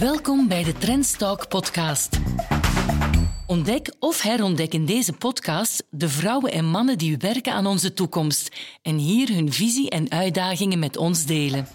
Welkom 0.00 0.48
bij 0.48 0.64
de 0.64 0.72
Trendstalk 0.72 1.48
podcast. 1.48 2.20
Ontdek 3.46 3.94
of 3.98 4.20
herontdek 4.20 4.72
in 4.72 4.86
deze 4.86 5.12
podcast 5.12 5.84
de 5.90 6.08
vrouwen 6.08 6.52
en 6.52 6.64
mannen 6.64 6.98
die 6.98 7.16
werken 7.16 7.52
aan 7.52 7.66
onze 7.66 7.92
toekomst 7.92 8.56
en 8.82 8.96
hier 8.96 9.28
hun 9.28 9.52
visie 9.52 9.90
en 9.90 10.10
uitdagingen 10.10 10.78
met 10.78 10.96
ons 10.96 11.26
delen. 11.26 11.66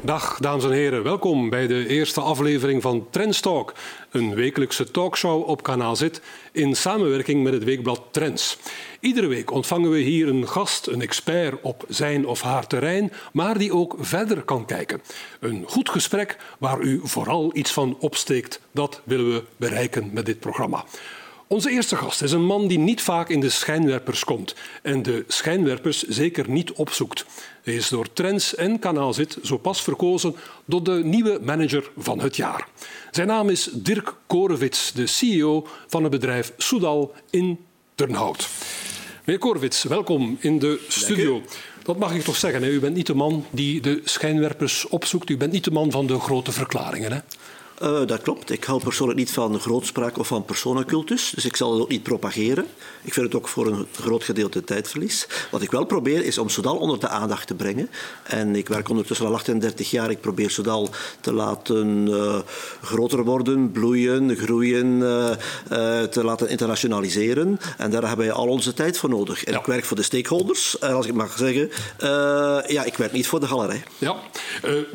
Dag 0.00 0.38
dames 0.38 0.64
en 0.64 0.70
heren, 0.70 1.02
welkom 1.02 1.50
bij 1.50 1.66
de 1.66 1.88
eerste 1.88 2.20
aflevering 2.20 2.82
van 2.82 3.06
Trendstalk, 3.10 3.74
een 4.10 4.34
wekelijkse 4.34 4.90
talkshow 4.90 5.48
op 5.48 5.62
kanaal 5.62 5.96
Zit 5.96 6.22
in 6.52 6.76
samenwerking 6.76 7.42
met 7.42 7.52
het 7.52 7.64
weekblad 7.64 8.02
Trends. 8.10 8.58
Iedere 9.00 9.26
week 9.26 9.50
ontvangen 9.50 9.90
we 9.90 9.98
hier 9.98 10.28
een 10.28 10.48
gast, 10.48 10.86
een 10.86 11.00
expert 11.00 11.62
op 11.62 11.84
zijn 11.88 12.26
of 12.26 12.40
haar 12.40 12.66
terrein, 12.66 13.12
maar 13.32 13.58
die 13.58 13.72
ook 13.72 13.96
verder 13.98 14.42
kan 14.42 14.66
kijken. 14.66 15.00
Een 15.40 15.64
goed 15.66 15.90
gesprek 15.90 16.36
waar 16.58 16.80
u 16.80 17.00
vooral 17.04 17.50
iets 17.56 17.72
van 17.72 17.96
opsteekt, 18.00 18.60
dat 18.72 19.00
willen 19.04 19.32
we 19.32 19.44
bereiken 19.56 20.10
met 20.12 20.26
dit 20.26 20.40
programma. 20.40 20.84
Onze 21.46 21.70
eerste 21.70 21.96
gast 21.96 22.22
is 22.22 22.32
een 22.32 22.44
man 22.44 22.66
die 22.66 22.78
niet 22.78 23.02
vaak 23.02 23.28
in 23.28 23.40
de 23.40 23.48
schijnwerpers 23.50 24.24
komt 24.24 24.54
en 24.82 25.02
de 25.02 25.24
schijnwerpers 25.28 26.02
zeker 26.02 26.50
niet 26.50 26.72
opzoekt. 26.72 27.26
Hij 27.62 27.74
is 27.74 27.88
door 27.88 28.12
Trends 28.12 28.54
en 28.54 28.78
Kanaal 28.78 29.14
Zit 29.14 29.38
zo 29.42 29.56
pas 29.56 29.82
verkozen 29.82 30.36
tot 30.68 30.84
de 30.84 31.00
nieuwe 31.04 31.38
manager 31.42 31.90
van 31.96 32.20
het 32.20 32.36
jaar. 32.36 32.68
Zijn 33.10 33.26
naam 33.26 33.48
is 33.48 33.68
Dirk 33.72 34.14
Korevits, 34.26 34.92
de 34.92 35.06
CEO 35.06 35.66
van 35.86 36.02
het 36.02 36.12
bedrijf 36.12 36.52
Soudal 36.56 37.14
in 37.30 37.58
Turnhout. 37.94 38.48
Meneer 39.28 39.42
Korevits, 39.42 39.82
welkom 39.82 40.36
in 40.40 40.58
de 40.58 40.84
studio. 40.88 41.42
Dat 41.82 41.98
mag 41.98 42.14
ik 42.14 42.22
toch 42.22 42.36
zeggen, 42.36 42.62
hè? 42.62 42.68
u 42.68 42.80
bent 42.80 42.94
niet 42.94 43.06
de 43.06 43.14
man 43.14 43.46
die 43.50 43.80
de 43.80 44.00
schijnwerpers 44.04 44.88
opzoekt, 44.88 45.30
u 45.30 45.36
bent 45.36 45.52
niet 45.52 45.64
de 45.64 45.70
man 45.70 45.90
van 45.90 46.06
de 46.06 46.18
grote 46.18 46.52
verklaringen. 46.52 47.12
Hè? 47.12 47.18
Uh, 47.82 48.06
dat 48.06 48.22
klopt. 48.22 48.50
Ik 48.50 48.64
hou 48.64 48.80
persoonlijk 48.82 49.18
niet 49.18 49.30
van 49.30 49.60
grootspraak 49.60 50.18
of 50.18 50.26
van 50.26 50.44
personencultus, 50.44 51.32
dus 51.34 51.44
ik 51.44 51.56
zal 51.56 51.72
het 51.72 51.82
ook 51.82 51.88
niet 51.88 52.02
propageren. 52.02 52.66
Ik 53.02 53.12
vind 53.12 53.26
het 53.26 53.34
ook 53.34 53.48
voor 53.48 53.66
een 53.66 53.86
groot 53.92 54.24
gedeelte 54.24 54.64
tijdverlies. 54.64 55.26
Wat 55.50 55.62
ik 55.62 55.70
wel 55.70 55.84
probeer 55.84 56.24
is 56.24 56.38
om 56.38 56.48
Soudal 56.48 56.76
onder 56.76 57.00
de 57.00 57.08
aandacht 57.08 57.46
te 57.46 57.54
brengen. 57.54 57.90
En 58.22 58.56
ik 58.56 58.68
werk 58.68 58.88
ondertussen 58.88 59.26
al 59.26 59.34
38 59.34 59.90
jaar. 59.90 60.10
Ik 60.10 60.20
probeer 60.20 60.50
Soudal 60.50 60.88
te 61.20 61.32
laten 61.32 62.06
uh, 62.08 62.38
groter 62.82 63.24
worden, 63.24 63.70
bloeien, 63.70 64.36
groeien, 64.36 64.86
uh, 64.86 66.02
te 66.02 66.24
laten 66.24 66.48
internationaliseren. 66.48 67.60
En 67.76 67.90
daar 67.90 68.06
hebben 68.06 68.26
wij 68.26 68.34
al 68.34 68.48
onze 68.48 68.74
tijd 68.74 68.98
voor 68.98 69.08
nodig. 69.08 69.44
En 69.44 69.52
ja. 69.52 69.58
ik 69.58 69.66
werk 69.66 69.84
voor 69.84 69.96
de 69.96 70.02
stakeholders, 70.02 70.80
als 70.80 71.06
ik 71.06 71.14
mag 71.14 71.36
zeggen. 71.36 71.70
ja, 72.66 72.84
ik 72.84 72.96
werk 72.96 73.12
niet 73.12 73.26
voor 73.26 73.40
de 73.40 73.46
galerij. 73.46 73.82
Ja, 73.98 74.16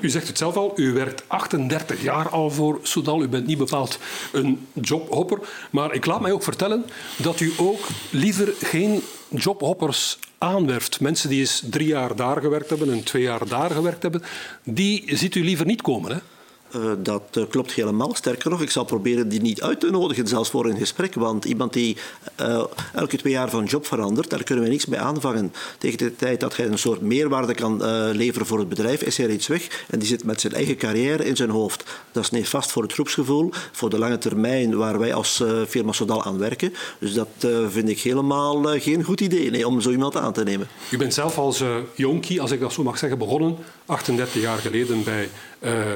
u 0.02 0.10
zegt 0.10 0.28
het 0.28 0.38
zelf 0.38 0.56
al, 0.56 0.74
u 0.76 0.94
werkt 0.94 1.24
38 1.28 2.02
jaar 2.02 2.30
al 2.30 2.52
voor 2.52 2.73
Soudal. 2.82 3.22
U 3.22 3.28
bent 3.28 3.48
niet 3.48 3.58
bepaald 3.58 4.00
een 4.32 4.68
jobhopper. 4.74 5.40
Maar 5.70 5.94
ik 5.94 6.06
laat 6.06 6.22
mij 6.22 6.32
ook 6.32 6.44
vertellen 6.44 6.86
dat 7.18 7.40
u 7.40 7.54
ook 7.58 7.88
liever 8.10 8.54
geen 8.60 9.02
jobhoppers 9.30 10.20
aanwerft. 10.38 11.00
Mensen 11.00 11.30
die 11.30 11.40
eens 11.40 11.64
drie 11.70 11.88
jaar 11.88 12.16
daar 12.16 12.42
gewerkt 12.42 12.70
hebben 12.70 12.92
en 12.92 13.04
twee 13.04 13.24
jaar 13.24 13.48
daar 13.48 13.72
gewerkt 13.72 14.04
hebben, 14.04 14.24
die 14.64 15.04
ziet 15.18 15.36
u 15.36 15.44
liever 15.44 15.66
niet 15.66 15.82
komen. 15.82 16.12
Hè? 16.12 16.18
Uh, 16.76 16.92
dat 16.98 17.24
uh, 17.38 17.44
klopt 17.50 17.72
helemaal. 17.72 18.16
Sterker 18.16 18.50
nog, 18.50 18.62
ik 18.62 18.70
zal 18.70 18.84
proberen 18.84 19.30
die 19.30 19.42
niet 19.42 19.62
uit 19.62 19.80
te 19.80 19.90
nodigen, 19.90 20.28
zelfs 20.28 20.50
voor 20.50 20.66
een 20.66 20.78
gesprek. 20.78 21.14
Want 21.14 21.46
iemand 21.46 21.74
die 21.74 21.98
uh, 22.42 22.64
elke 22.94 23.18
twee 23.18 23.34
jaar 23.34 23.50
van 23.50 23.64
job 23.64 23.86
verandert, 23.86 24.30
daar 24.30 24.44
kunnen 24.44 24.64
we 24.64 24.70
niks 24.70 24.86
mee 24.86 25.00
aanvangen. 25.00 25.54
Tegen 25.78 25.98
de 25.98 26.16
tijd 26.16 26.40
dat 26.40 26.56
hij 26.56 26.66
een 26.66 26.78
soort 26.78 27.02
meerwaarde 27.02 27.54
kan 27.54 27.82
leveren 28.12 28.48
voor 28.48 28.60
het 28.60 28.70
bedrijf, 28.70 29.02
is 29.02 29.18
hij 29.18 29.30
iets 29.30 29.48
weg. 29.48 29.86
En 29.90 30.00
die 30.00 30.08
zit 30.08 30.24
met 30.24 30.42
zijn 30.42 30.54
eigen 30.54 30.78
carrière 30.78 31.26
in 31.26 31.36
zijn 31.36 31.50
hoofd. 31.50 31.84
Dat 32.12 32.24
is 32.24 32.30
nefast 32.30 32.72
voor 32.72 32.84
het 32.84 32.94
groepsgevoel, 32.94 33.50
voor 33.72 33.90
de 33.90 34.00
lange 34.00 34.18
termijn 34.18 34.78
waar 34.78 35.00
wij 35.00 35.14
als 35.14 35.44
firma 35.68 35.92
Sodal 35.92 36.24
aan 36.24 36.38
werken. 36.38 36.74
Dus 37.00 37.14
dat 37.14 37.28
vind 37.70 37.90
ik 37.90 38.00
helemaal 38.00 38.64
geen 38.80 39.04
goed 39.04 39.22
idee 39.22 39.52
nee, 39.52 39.68
om 39.68 39.82
zo 39.82 39.90
iemand 39.90 40.16
aan 40.16 40.34
te 40.34 40.44
nemen. 40.44 40.68
U 40.92 40.98
bent 40.98 41.14
zelf 41.14 41.38
als 41.38 41.64
jonkie, 41.96 42.42
als 42.42 42.52
ik 42.52 42.60
dat 42.60 42.74
zo 42.74 42.84
mag 42.84 42.98
zeggen, 42.98 43.18
begonnen, 43.18 43.58
38 43.86 44.42
jaar 44.42 44.58
geleden 44.58 45.04
bij 45.04 45.30
eh, 45.64 45.92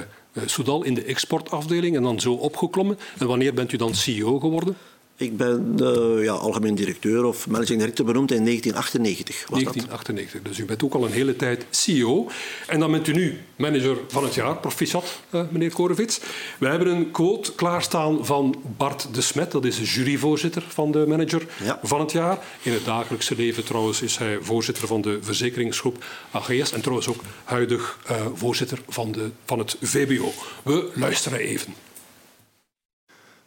Soudal 0.45 0.83
in 0.83 0.93
de 0.93 1.03
exportafdeling 1.03 1.95
en 1.95 2.03
dan 2.03 2.19
zo 2.19 2.33
opgeklommen. 2.33 2.97
En 3.17 3.27
wanneer 3.27 3.53
bent 3.53 3.71
u 3.71 3.77
dan 3.77 3.95
CEO 3.95 4.39
geworden? 4.39 4.77
Ik 5.19 5.37
ben 5.37 5.75
uh, 5.81 6.23
ja, 6.23 6.31
algemeen 6.31 6.75
directeur 6.75 7.23
of 7.23 7.47
managing 7.47 7.79
director 7.79 8.05
benoemd 8.05 8.31
in 8.31 8.45
1998. 8.45 9.35
Was 9.49 9.63
1998, 9.63 10.41
dat. 10.41 10.51
dus 10.51 10.59
u 10.59 10.65
bent 10.65 10.83
ook 10.83 10.93
al 10.93 11.05
een 11.05 11.11
hele 11.11 11.35
tijd 11.35 11.65
CEO. 11.69 12.29
En 12.67 12.79
dan 12.79 12.91
bent 12.91 13.07
u 13.07 13.13
nu 13.13 13.41
manager 13.55 13.97
van 14.07 14.23
het 14.23 14.33
jaar, 14.33 14.57
proficiat, 14.57 15.21
uh, 15.31 15.41
meneer 15.49 15.73
Korevits. 15.73 16.19
We 16.57 16.67
hebben 16.67 16.87
een 16.87 17.11
quote 17.11 17.55
klaarstaan 17.55 18.25
van 18.25 18.55
Bart 18.77 19.07
de 19.13 19.21
Smet, 19.21 19.51
dat 19.51 19.65
is 19.65 19.77
de 19.77 19.83
juryvoorzitter 19.83 20.63
van 20.67 20.91
de 20.91 21.05
manager 21.07 21.47
ja. 21.63 21.79
van 21.83 21.99
het 21.99 22.11
jaar. 22.11 22.37
In 22.61 22.73
het 22.73 22.85
dagelijkse 22.85 23.35
leven 23.35 23.63
trouwens 23.63 24.01
is 24.01 24.17
hij 24.17 24.37
voorzitter 24.41 24.87
van 24.87 25.01
de 25.01 25.19
verzekeringsgroep 25.21 26.05
AGS 26.31 26.71
en 26.71 26.81
trouwens 26.81 27.07
ook 27.07 27.21
huidig 27.43 27.99
uh, 28.11 28.25
voorzitter 28.33 28.79
van, 28.87 29.11
de, 29.11 29.29
van 29.45 29.59
het 29.59 29.77
VBO. 29.81 30.31
We 30.63 30.91
luisteren 30.93 31.39
even. 31.39 31.73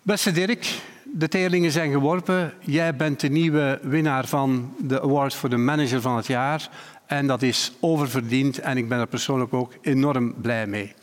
Beste 0.02 0.32
Dirk, 0.32 0.66
de 1.12 1.28
teerlingen 1.28 1.70
zijn 1.70 1.90
geworpen. 1.90 2.52
Jij 2.60 2.96
bent 2.96 3.20
de 3.20 3.28
nieuwe 3.28 3.78
winnaar 3.82 4.26
van 4.26 4.74
de 4.78 5.02
award 5.02 5.34
voor 5.34 5.48
de 5.48 5.56
manager 5.56 6.00
van 6.00 6.16
het 6.16 6.26
jaar. 6.26 6.68
En 7.06 7.26
dat 7.26 7.42
is 7.42 7.72
oververdiend 7.80 8.58
en 8.58 8.76
ik 8.76 8.88
ben 8.88 8.98
er 8.98 9.06
persoonlijk 9.06 9.54
ook 9.54 9.72
enorm 9.80 10.34
blij 10.40 10.66
mee. 10.66 10.94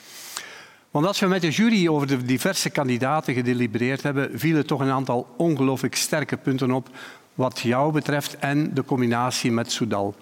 Want 0.92 1.06
als 1.06 1.20
we 1.20 1.28
met 1.28 1.42
de 1.42 1.50
jury 1.50 1.88
over 1.88 2.08
de 2.08 2.24
diverse 2.24 2.70
kandidaten 2.70 3.34
gedelibereerd 3.34 4.04
hebben, 4.04 4.30
vielen 4.34 4.66
toch 4.66 4.80
een 4.80 4.92
aantal 4.92 5.28
ongelooflijk 5.38 5.96
sterke 5.96 6.38
punten 6.38 6.72
op 6.72 6.90
wat 7.34 7.60
jou 7.60 7.92
betreft 7.92 8.38
en 8.38 8.74
de 8.74 8.84
combinatie 8.84 9.52
met 9.52 9.72
Soudal. 9.72 10.16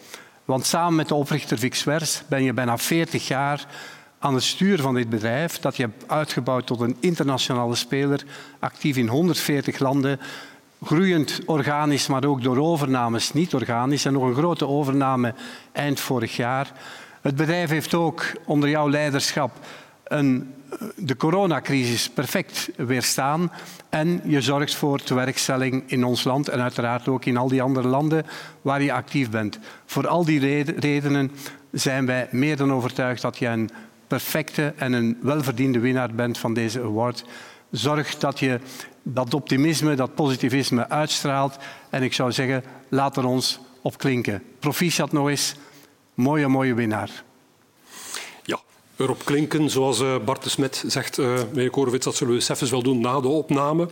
Want 0.46 0.66
samen 0.66 0.96
met 0.96 1.08
de 1.08 1.16
oprichter 1.16 1.58
Vic 1.58 1.74
Swers 1.74 2.24
ben 2.28 2.44
je 2.44 2.54
bijna 2.54 2.78
40 2.78 3.28
jaar 3.28 3.68
aan 4.26 4.34
het 4.34 4.44
stuur 4.44 4.82
van 4.82 4.96
dit 4.96 5.10
bedrijf, 5.10 5.60
dat 5.60 5.76
je 5.76 5.82
hebt 5.84 6.04
uitgebouwd 6.08 6.66
tot 6.66 6.80
een 6.80 6.98
internationale 7.00 7.76
speler, 7.76 8.24
actief 8.60 8.98
in 8.98 9.08
140 9.08 9.80
landen, 9.80 10.20
groeiend 10.84 11.42
organisch, 11.46 12.08
maar 12.08 12.26
ook 12.26 12.44
door 12.44 12.58
overnames 12.58 13.34
niet 13.34 13.54
organisch 13.54 14.06
en 14.06 14.14
nog 14.14 14.24
een 14.24 14.34
grote 14.34 14.68
overname 14.68 15.34
eind 15.72 16.00
vorig 16.00 16.36
jaar. 16.36 16.72
Het 17.22 17.36
bedrijf 17.36 17.70
heeft 17.70 17.94
ook 17.94 18.24
onder 18.46 18.70
jouw 18.70 18.90
leiderschap 18.90 19.52
een, 20.04 20.54
de 20.96 21.18
coronacrisis 21.18 22.10
perfect 22.10 22.70
weerstaan 22.76 23.52
en 23.90 24.22
je 24.24 24.42
zorgt 24.42 24.76
voor 24.76 25.00
tewerkstelling 25.00 25.84
in 25.88 26.04
ons 26.04 26.24
land 26.24 26.48
en 26.48 26.62
uiteraard 26.62 27.08
ook 27.08 27.26
in 27.26 27.38
al 27.38 27.48
die 27.48 27.62
andere 27.62 27.88
landen 27.88 28.26
waar 28.62 28.82
je 28.82 28.94
actief 28.94 29.30
bent. 29.30 29.60
Voor 29.86 30.08
al 30.08 30.26
die 30.26 30.66
redenen 30.80 31.32
zijn 31.72 32.06
wij 32.06 32.28
meer 32.32 32.58
dan 32.58 32.74
overtuigd 32.74 33.22
dat 33.22 33.38
je 33.38 33.48
een 33.48 33.70
perfecte 34.08 34.74
en 34.78 34.94
een 34.94 35.18
welverdiende 35.22 35.80
winnaar 35.80 36.14
bent 36.14 36.38
van 36.38 36.54
deze 36.54 36.82
award. 36.82 37.26
Zorg 37.72 38.18
dat 38.18 38.40
je 38.40 38.60
dat 39.04 39.34
optimisme, 39.34 39.96
dat 39.96 40.16
positivisme 40.16 40.90
uitstraalt. 40.90 41.58
En 41.90 42.04
ik 42.04 42.14
zou 42.14 42.32
zeggen, 42.32 42.64
laat 42.90 43.18
er 43.18 43.26
ons 43.26 43.60
op 43.82 43.98
klinken. 43.98 44.44
Proficiat 44.60 45.12
nog 45.12 45.30
eens. 45.30 45.56
Mooie, 46.14 46.48
mooie 46.48 46.74
winnaar. 46.74 47.24
Ja, 48.44 48.60
erop 48.96 49.26
klinken, 49.26 49.70
zoals 49.70 50.00
uh, 50.00 50.16
Bart 50.26 50.44
de 50.44 50.50
Smet 50.50 50.84
zegt, 50.88 51.18
uh, 51.18 51.40
meneer 51.54 51.70
Korowits, 51.70 52.06
dat 52.06 52.16
zullen 52.16 52.34
we 52.34 52.40
zelfs 52.40 52.70
wel 52.70 52.84
doen 52.84 53.00
na 53.00 53.20
de 53.22 53.28
opname. 53.28 53.90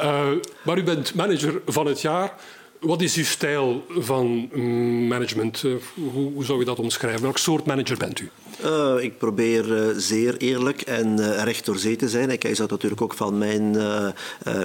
Uh, 0.00 0.26
maar 0.64 0.78
u 0.78 0.82
bent 0.82 1.14
manager 1.14 1.62
van 1.66 1.86
het 1.86 2.00
jaar. 2.00 2.34
Wat 2.80 3.00
is 3.00 3.16
uw 3.16 3.24
stijl 3.24 3.86
van 3.88 4.48
mm, 4.52 5.06
management? 5.06 5.64
Hoe 6.12 6.44
zou 6.44 6.58
je 6.58 6.64
dat 6.64 6.78
omschrijven? 6.78 7.22
Welk 7.22 7.38
soort 7.38 7.66
manager 7.66 7.96
bent 7.96 8.20
u? 8.20 8.30
Uh, 8.64 9.02
ik 9.02 9.18
probeer 9.18 9.88
uh, 9.88 9.96
zeer 9.96 10.36
eerlijk 10.36 10.80
en 10.80 11.20
uh, 11.20 11.42
recht 11.42 11.64
door 11.64 11.78
zee 11.78 11.96
te 11.96 12.08
zijn. 12.08 12.30
Ik 12.30 12.44
eis 12.44 12.58
dat 12.58 12.70
natuurlijk 12.70 13.00
ook 13.00 13.14
van 13.14 13.38
mijn 13.38 13.76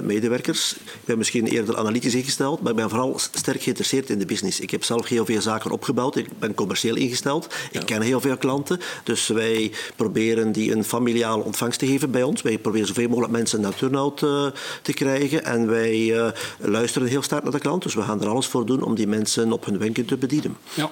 medewerkers. 0.02 0.72
Ik 0.72 1.04
ben 1.04 1.18
misschien 1.18 1.46
eerder 1.46 1.76
analytisch 1.76 2.14
ingesteld, 2.14 2.60
maar 2.60 2.70
ik 2.70 2.76
ben 2.76 2.88
vooral 2.88 3.18
sterk 3.18 3.62
geïnteresseerd 3.62 4.10
in 4.10 4.18
de 4.18 4.26
business. 4.26 4.60
Ik 4.60 4.70
heb 4.70 4.84
zelf 4.84 5.08
heel 5.08 5.24
veel 5.24 5.40
zaken 5.40 5.70
opgebouwd. 5.70 6.16
Ik 6.16 6.38
ben 6.38 6.54
commercieel 6.54 6.96
ingesteld. 6.96 7.54
Ik 7.70 7.86
ken 7.86 8.02
heel 8.02 8.20
veel 8.20 8.36
klanten. 8.36 8.80
Dus 9.04 9.26
wij 9.26 9.72
proberen 9.96 10.52
die 10.52 10.72
een 10.72 10.84
familiale 10.84 11.42
ontvangst 11.42 11.78
te 11.78 11.86
geven 11.86 12.10
bij 12.10 12.22
ons. 12.22 12.42
Wij 12.42 12.58
proberen 12.58 12.86
zoveel 12.86 13.08
mogelijk 13.08 13.32
mensen 13.32 13.60
naar 13.60 13.74
turnout 13.74 14.16
te 14.16 14.92
krijgen. 14.94 15.44
En 15.44 15.66
wij 15.66 16.32
luisteren 16.58 17.08
heel 17.08 17.22
sterk 17.22 17.42
naar 17.42 17.52
de 17.52 17.58
klant. 17.58 17.82
Dus 17.82 17.94
we 17.94 18.02
gaan 18.02 18.20
er 18.20 18.28
alles 18.28 18.46
voor 18.46 18.66
doen 18.66 18.82
om 18.82 18.94
die 18.94 19.06
mensen 19.06 19.52
op 19.52 19.64
hun 19.64 19.78
wenken 19.78 20.04
te 20.04 20.16
bedienen. 20.16 20.56
Ja. 20.74 20.90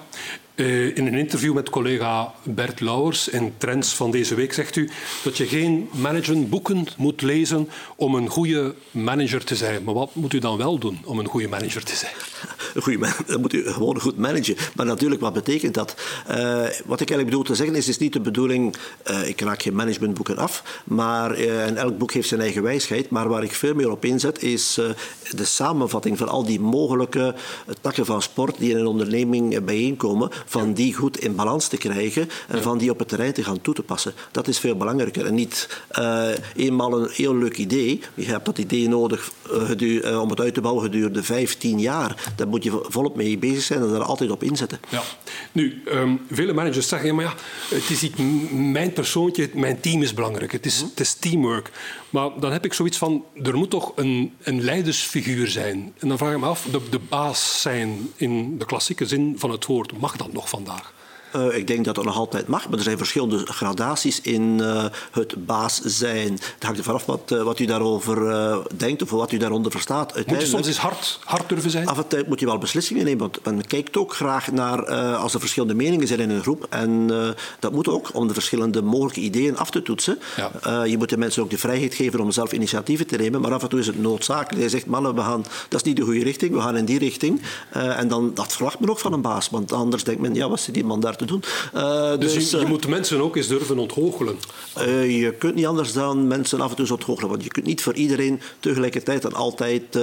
Eh, 0.57 0.95
in 0.97 1.07
een 1.07 1.13
interview 1.13 1.53
met 1.53 1.69
collega 1.69 2.33
Bert 2.43 2.79
Lauwers 2.79 3.27
in 3.27 3.53
Trends 3.57 3.93
van 3.93 4.11
deze 4.11 4.35
week 4.35 4.53
zegt 4.53 4.75
u 4.75 4.89
dat 5.23 5.37
je 5.37 5.47
geen 5.47 5.89
managementboeken 5.91 6.87
moet 6.97 7.21
lezen 7.21 7.69
om 7.95 8.15
een 8.15 8.29
goede 8.29 8.75
manager 8.91 9.43
te 9.43 9.55
zijn. 9.55 9.83
Maar 9.83 9.93
wat 9.93 10.15
moet 10.15 10.33
u 10.33 10.39
dan 10.39 10.57
wel 10.57 10.77
doen 10.77 10.99
om 11.05 11.19
een 11.19 11.27
goede 11.27 11.47
manager 11.47 11.83
te 11.83 11.95
zijn? 11.95 12.13
Een 12.73 12.81
goede 12.81 12.97
manager, 12.99 13.25
dan 13.27 13.41
moet 13.41 13.53
u 13.53 13.71
gewoon 13.71 13.99
goed 13.99 14.17
managen. 14.17 14.55
Maar 14.75 14.85
natuurlijk, 14.85 15.21
wat 15.21 15.33
betekent 15.33 15.73
dat? 15.73 15.95
Uh, 16.29 16.35
wat 16.85 17.01
ik 17.01 17.09
eigenlijk 17.09 17.25
bedoel 17.25 17.43
te 17.43 17.55
zeggen 17.55 17.75
is, 17.75 17.87
is 17.87 17.97
niet 17.97 18.13
de 18.13 18.19
bedoeling, 18.19 18.75
uh, 19.11 19.27
ik 19.27 19.41
raak 19.41 19.61
geen 19.61 19.75
managementboeken 19.75 20.37
af, 20.37 20.81
maar 20.83 21.31
en 21.31 21.77
elk 21.77 21.97
boek 21.97 22.11
heeft 22.11 22.27
zijn 22.27 22.41
eigen 22.41 22.63
wijsheid. 22.63 23.09
Maar 23.09 23.29
waar 23.29 23.43
ik 23.43 23.53
veel 23.53 23.73
meer 23.73 23.91
op 23.91 24.05
inzet, 24.05 24.43
is 24.43 24.79
de 25.31 25.45
samenvatting 25.45 26.17
van 26.17 26.29
al 26.29 26.45
die 26.45 26.59
mogelijke 26.59 27.35
takken 27.81 28.05
van 28.05 28.21
sport 28.21 28.57
die 28.57 28.71
in 28.71 28.77
een 28.77 28.87
onderneming 28.87 29.63
bijeenkomen 29.63 30.29
van 30.47 30.73
die 30.73 30.93
goed 30.93 31.19
in 31.19 31.35
balans 31.35 31.67
te 31.67 31.77
krijgen 31.77 32.29
en 32.47 32.61
van 32.61 32.77
die 32.77 32.91
op 32.91 32.99
het 32.99 33.07
terrein 33.07 33.33
te 33.33 33.43
gaan 33.43 33.61
toe 33.61 33.73
te 33.73 33.83
passen. 33.83 34.13
Dat 34.31 34.47
is 34.47 34.59
veel 34.59 34.75
belangrijker. 34.75 35.25
En 35.25 35.33
niet 35.33 35.81
uh, 35.99 36.29
eenmaal 36.55 37.01
een 37.01 37.09
heel 37.11 37.35
leuk 37.35 37.57
idee. 37.57 38.01
Je 38.13 38.25
hebt 38.25 38.45
dat 38.45 38.57
idee 38.57 38.87
nodig 38.87 39.31
uh, 39.51 40.21
om 40.21 40.29
het 40.29 40.39
uit 40.39 40.53
te 40.53 40.61
bouwen 40.61 40.83
gedurende 40.83 41.23
15 41.23 41.79
jaar. 41.79 42.31
Daar 42.35 42.47
moet 42.47 42.63
je 42.63 42.85
volop 42.87 43.15
mee 43.15 43.37
bezig 43.37 43.63
zijn 43.63 43.81
en 43.81 43.93
er 43.93 44.03
altijd 44.03 44.31
op 44.31 44.43
inzetten. 44.43 44.79
Ja. 44.89 45.01
Nu, 45.51 45.81
um, 45.85 46.21
vele 46.31 46.53
managers 46.53 46.87
zeggen, 46.87 47.15
maar 47.15 47.25
ja, 47.25 47.33
het 47.75 47.89
is 47.89 48.01
niet 48.01 48.17
mijn 48.51 48.93
persoontje, 48.93 49.49
mijn 49.53 49.79
team 49.79 50.01
is 50.01 50.13
belangrijk. 50.13 50.51
Het 50.51 50.65
is, 50.65 50.79
het 50.81 50.99
is 50.99 51.13
teamwork. 51.13 51.71
Maar 52.09 52.29
dan 52.39 52.51
heb 52.51 52.65
ik 52.65 52.73
zoiets 52.73 52.97
van, 52.97 53.23
er 53.43 53.57
moet 53.57 53.69
toch 53.69 53.91
een, 53.95 54.33
een 54.41 54.61
leidersfiguur 54.63 55.47
zijn. 55.47 55.93
En 55.99 56.07
dan 56.07 56.17
vraag 56.17 56.33
ik 56.33 56.39
me 56.39 56.45
af, 56.45 56.67
de, 56.71 56.81
de 56.89 56.99
baas 56.99 57.61
zijn 57.61 58.09
in 58.15 58.57
de 58.57 58.65
klassieke 58.65 59.05
zin 59.05 59.35
van 59.37 59.51
het 59.51 59.65
woord, 59.65 59.99
mag 59.99 60.15
dat 60.15 60.33
nog 60.37 60.49
vandaag? 60.49 60.93
Uh, 61.37 61.57
ik 61.57 61.67
denk 61.67 61.85
dat 61.85 61.95
dat 61.95 62.05
nog 62.05 62.17
altijd 62.17 62.47
mag, 62.47 62.69
maar 62.69 62.77
er 62.77 62.83
zijn 62.83 62.97
verschillende 62.97 63.45
gradaties 63.45 64.21
in 64.21 64.57
uh, 64.61 64.85
het 65.11 65.45
baas 65.45 65.81
zijn. 65.83 66.31
Het 66.31 66.63
hangt 66.63 66.77
ervan 66.77 66.93
af 66.93 67.05
wat, 67.05 67.31
uh, 67.33 67.43
wat 67.43 67.59
u 67.59 67.65
daarover 67.65 68.15
denkt 68.77 69.01
of 69.01 69.09
wat 69.09 69.31
u 69.31 69.37
daaronder 69.37 69.71
verstaat. 69.71 70.15
Moet 70.27 70.39
je 70.41 70.45
soms 70.45 70.67
eens 70.67 70.77
hard, 70.77 71.19
hard 71.23 71.49
durven 71.49 71.71
zijn? 71.71 71.87
Af 71.87 71.97
en 71.97 72.07
toe 72.07 72.23
moet 72.27 72.39
je 72.39 72.45
wel 72.45 72.57
beslissingen 72.57 73.05
nemen, 73.05 73.19
want 73.19 73.45
men 73.45 73.67
kijkt 73.67 73.97
ook 73.97 74.13
graag 74.13 74.51
naar 74.51 74.85
als 75.15 75.33
er 75.33 75.39
verschillende 75.39 75.75
meningen 75.75 76.07
zijn 76.07 76.19
in 76.19 76.29
een 76.29 76.41
groep. 76.41 76.67
En 76.69 77.07
dat 77.59 77.71
moet 77.71 77.87
ook 77.87 78.09
om 78.13 78.27
de 78.27 78.33
verschillende 78.33 78.81
mogelijke 78.81 79.19
ideeën 79.19 79.57
af 79.57 79.69
te 79.69 79.81
toetsen. 79.81 80.19
Ja. 80.35 80.83
je 80.83 80.97
moet 80.97 81.09
de 81.09 81.17
mensen 81.17 81.43
ook 81.43 81.49
de 81.49 81.57
vrijheid 81.57 81.93
geven 81.93 82.19
om 82.19 82.31
zelf 82.31 82.51
initiatieven 82.51 83.07
te 83.07 83.15
nemen, 83.15 83.41
maar 83.41 83.53
af 83.53 83.63
en 83.63 83.69
toe 83.69 83.79
is 83.79 83.87
het 83.87 84.01
noodzakelijk. 84.01 84.63
Je 84.63 84.69
zegt, 84.69 84.85
mannen, 84.85 85.15
we 85.15 85.21
gaan, 85.21 85.45
dat 85.69 85.79
is 85.79 85.83
niet 85.85 85.95
de 85.95 86.03
goede 86.03 86.23
richting, 86.23 86.53
we 86.53 86.61
gaan 86.61 86.77
in 86.77 86.85
die 86.85 86.99
richting. 86.99 87.41
en 87.71 88.07
dan, 88.07 88.31
dat 88.33 88.53
verwacht 88.53 88.79
men 88.79 88.89
ook 88.89 88.99
van 88.99 89.13
een 89.13 89.21
baas, 89.21 89.49
want 89.49 89.71
anders 89.71 90.03
denkt 90.03 90.21
men, 90.21 90.33
ja, 90.33 90.49
wat 90.49 90.59
zit 90.59 90.73
die 90.73 90.85
man 90.85 90.99
daar 90.99 91.15
te 91.15 91.25
doen. 91.27 91.43
Uh, 91.75 92.09
dus, 92.19 92.33
dus 92.33 92.51
je, 92.51 92.57
je, 92.57 92.65
moet 92.65 92.87
mensen 92.87 93.21
ook 93.21 93.35
eens 93.35 93.47
durven 93.47 93.79
ontgoochelen? 93.79 94.35
Uh, 94.77 95.21
je 95.21 95.33
kunt 95.33 95.55
niet 95.55 95.65
anders 95.65 95.93
dan 95.93 96.27
mensen 96.27 96.61
af 96.61 96.69
en 96.69 96.75
toe 96.75 96.91
ontgoochelen. 96.91 97.29
Want 97.29 97.43
je 97.43 97.49
kunt 97.49 97.65
niet 97.65 97.81
voor 97.81 97.93
iedereen 97.93 98.41
tegelijkertijd 98.59 99.25
en 99.25 99.33
altijd 99.33 99.95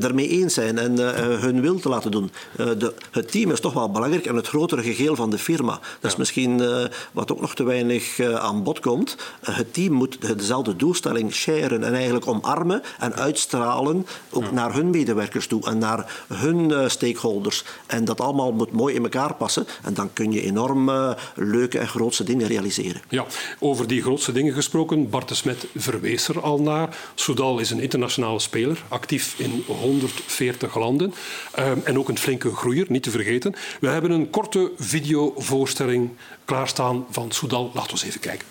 ermee 0.00 0.28
eens 0.28 0.54
zijn 0.54 0.78
en 0.78 0.98
hun 1.40 1.60
wil 1.60 1.78
te 1.78 1.88
laten 1.88 2.10
doen. 2.10 2.30
De, 2.56 2.94
het 3.10 3.30
team 3.30 3.50
is 3.50 3.60
toch 3.60 3.72
wel 3.72 3.90
belangrijk 3.90 4.26
en 4.26 4.36
het 4.36 4.48
grotere 4.48 4.82
geheel 4.82 5.16
van 5.16 5.30
de 5.30 5.38
firma. 5.38 5.72
Dat 5.72 5.80
ja. 6.00 6.08
is 6.08 6.16
misschien 6.16 6.62
wat 7.12 7.32
ook 7.32 7.40
nog 7.40 7.54
te 7.54 7.64
weinig 7.64 8.20
aan 8.20 8.62
bod 8.62 8.80
komt. 8.80 9.16
het 9.40 9.74
team 9.74 9.92
moet 9.92 10.38
dezelfde 10.38 10.76
doelstelling 10.76 11.32
sharen 11.32 11.84
en 11.84 11.94
eigenlijk 11.94 12.26
omarmen 12.26 12.82
en 12.98 13.14
uitstralen 13.14 14.06
ook 14.30 14.44
ja. 14.44 14.52
naar 14.52 14.74
hun 14.74 14.90
medewerkers 14.90 15.46
toe 15.46 15.66
en 15.66 15.78
naar 15.78 16.24
hun 16.34 16.90
stakeholders. 16.90 17.64
En 17.86 18.04
dat 18.04 18.20
allemaal 18.20 18.52
moet 18.52 18.72
mooi 18.72 18.94
in 18.94 19.02
elkaar 19.02 19.34
passen. 19.34 19.66
En 19.82 19.94
dan 19.96 20.12
kun 20.12 20.32
je 20.32 20.42
enorm 20.42 20.88
uh, 20.88 21.10
leuke 21.34 21.78
en 21.78 21.88
grootste 21.88 22.24
dingen 22.24 22.46
realiseren. 22.46 23.00
Ja, 23.08 23.24
over 23.58 23.86
die 23.86 24.02
grootste 24.02 24.32
dingen 24.32 24.54
gesproken, 24.54 25.10
Bart 25.10 25.28
de 25.28 25.34
Smet 25.34 25.66
verwees 25.76 26.28
er 26.28 26.40
al 26.40 26.60
naar. 26.60 26.98
Soudal 27.14 27.58
is 27.58 27.70
een 27.70 27.80
internationale 27.80 28.38
speler, 28.38 28.82
actief 28.88 29.34
in 29.38 29.64
140 29.66 30.78
landen 30.78 31.14
uh, 31.58 31.70
en 31.84 31.98
ook 31.98 32.08
een 32.08 32.18
flinke 32.18 32.54
groeier, 32.54 32.86
niet 32.88 33.02
te 33.02 33.10
vergeten. 33.10 33.54
We 33.80 33.88
hebben 33.88 34.10
een 34.10 34.30
korte 34.30 34.70
videovoorstelling 34.78 36.10
klaarstaan 36.44 37.06
van 37.10 37.30
Soudal. 37.30 37.70
Laten 37.74 37.90
we 37.90 37.92
eens 37.92 38.04
even 38.04 38.20
kijken. 38.20 38.46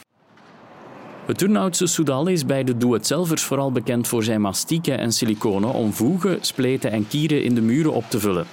Het 1.25 1.38
Turnhoutse 1.38 1.88
Soudal 1.88 2.27
is 2.27 2.45
bij 2.45 2.63
de 2.63 2.77
doe-het-zelvers 2.77 3.44
vooral 3.44 3.71
bekend 3.71 4.07
voor 4.07 4.24
zijn 4.24 4.42
mastieken 4.42 5.00
en 5.00 5.12
siliconen 5.12 5.74
om 5.74 5.94
voegen, 5.94 6.38
spleten 6.42 6.92
en 6.92 7.07
kieren 7.07 7.44
in 7.44 7.56
de 7.56 7.62
muren 7.62 7.94
op 7.94 8.03
te 8.09 8.19
vullen. 8.19 8.45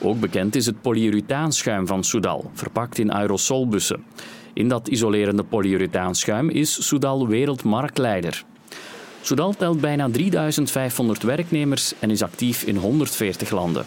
Ook 0.00 0.20
bekend 0.20 0.56
is 0.56 0.66
het 0.66 0.80
polyurethaanschuim 0.80 1.86
van 1.86 2.04
Soudal, 2.04 2.50
verpakt 2.52 2.98
in 2.98 3.12
aerosolbussen. 3.12 4.04
In 4.52 4.68
dat 4.68 4.88
isolerende 4.88 5.42
polyurethaanschuim 5.42 6.50
is 6.50 6.86
Soudal 6.86 7.28
wereldmarktleider. 7.28 8.44
Soudal 9.20 9.52
telt 9.52 9.80
bijna 9.80 10.08
3500 10.10 11.22
werknemers 11.22 11.92
en 11.98 12.10
is 12.10 12.22
actief 12.22 12.62
in 12.62 12.76
140 12.76 13.50
landen. 13.50 13.84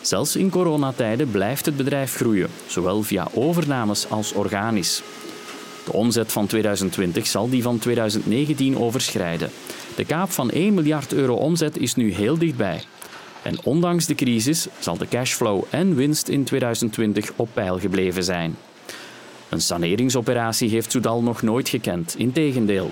Zelfs 0.00 0.36
in 0.36 0.50
coronatijden 0.50 1.30
blijft 1.30 1.66
het 1.66 1.76
bedrijf 1.76 2.14
groeien, 2.14 2.48
zowel 2.66 3.02
via 3.02 3.28
overnames 3.34 4.10
als 4.10 4.32
organisch. 4.32 5.02
De 5.84 5.92
omzet 5.92 6.32
van 6.32 6.46
2020 6.46 7.26
zal 7.26 7.48
die 7.48 7.62
van 7.62 7.78
2019 7.78 8.78
overschrijden. 8.78 9.50
De 9.96 10.04
kaap 10.04 10.30
van 10.30 10.50
1 10.50 10.74
miljard 10.74 11.12
euro 11.12 11.34
omzet 11.34 11.78
is 11.78 11.94
nu 11.94 12.12
heel 12.12 12.38
dichtbij. 12.38 12.82
En 13.46 13.64
ondanks 13.64 14.06
de 14.06 14.14
crisis 14.14 14.66
zal 14.78 14.96
de 14.96 15.08
cashflow 15.08 15.64
en 15.70 15.94
winst 15.94 16.28
in 16.28 16.44
2020 16.44 17.32
op 17.36 17.48
peil 17.52 17.78
gebleven 17.78 18.24
zijn. 18.24 18.56
Een 19.48 19.60
saneringsoperatie 19.60 20.70
heeft 20.70 20.90
Soudal 20.90 21.22
nog 21.22 21.42
nooit 21.42 21.68
gekend, 21.68 22.14
integendeel. 22.18 22.90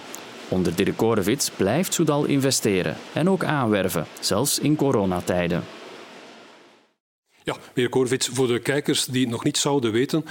Onder 0.48 0.74
Dirk 0.74 0.96
Korevits 0.96 1.50
blijft 1.50 1.94
Soudal 1.94 2.24
investeren 2.24 2.96
en 3.12 3.28
ook 3.28 3.44
aanwerven, 3.44 4.06
zelfs 4.20 4.58
in 4.58 4.76
coronatijden. 4.76 5.64
Ja, 7.42 7.56
meneer 7.74 7.90
Korevits, 7.90 8.28
voor 8.32 8.46
de 8.46 8.58
kijkers 8.58 9.04
die 9.04 9.20
het 9.20 9.30
nog 9.30 9.44
niet 9.44 9.58
zouden 9.58 9.92
weten, 9.92 10.24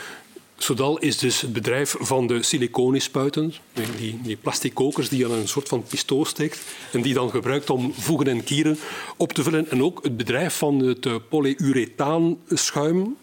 Sodal 0.58 0.98
is 0.98 1.18
dus 1.18 1.42
het 1.42 1.54
bedrijf 1.54 1.96
van 2.00 2.28
de 2.28 2.44
siliconispuiten, 2.44 3.54
die, 3.98 4.20
die 4.24 4.36
plastic 4.36 4.74
kokers 4.74 5.10
die 5.10 5.20
je 5.20 5.26
aan 5.26 5.32
een 5.32 5.48
soort 5.48 5.68
van 5.68 5.84
pistool 5.84 6.26
steekt 6.26 6.62
en 6.92 7.02
die 7.02 7.14
dan 7.14 7.30
gebruikt 7.30 7.70
om 7.70 7.94
voegen 7.94 8.28
en 8.28 8.44
kieren 8.44 8.78
op 9.18 9.34
te 9.34 9.44
vullen. 9.44 9.70
En 9.70 9.84
ook 9.84 10.04
het 10.04 10.18
bedrijf 10.18 10.58
van 10.58 10.80
het 10.80 11.06
eh, 11.06 11.16
polyurethaanschuim, 11.30 13.16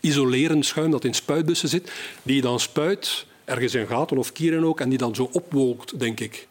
isolerend 0.00 0.66
schuim 0.66 0.90
dat 0.90 1.04
in 1.04 1.14
spuitbussen 1.14 1.68
zit, 1.68 1.92
die 2.22 2.36
je 2.36 2.42
dan 2.42 2.60
spuit 2.60 3.26
ergens 3.44 3.74
in 3.74 3.86
gaten 3.86 4.18
of 4.18 4.32
kieren 4.32 4.64
ook 4.64 4.80
en 4.80 4.88
die 4.88 4.98
dan 4.98 5.14
zo 5.14 5.28
opwolkt, 5.32 5.98
denk 5.98 6.20
ik 6.20 6.48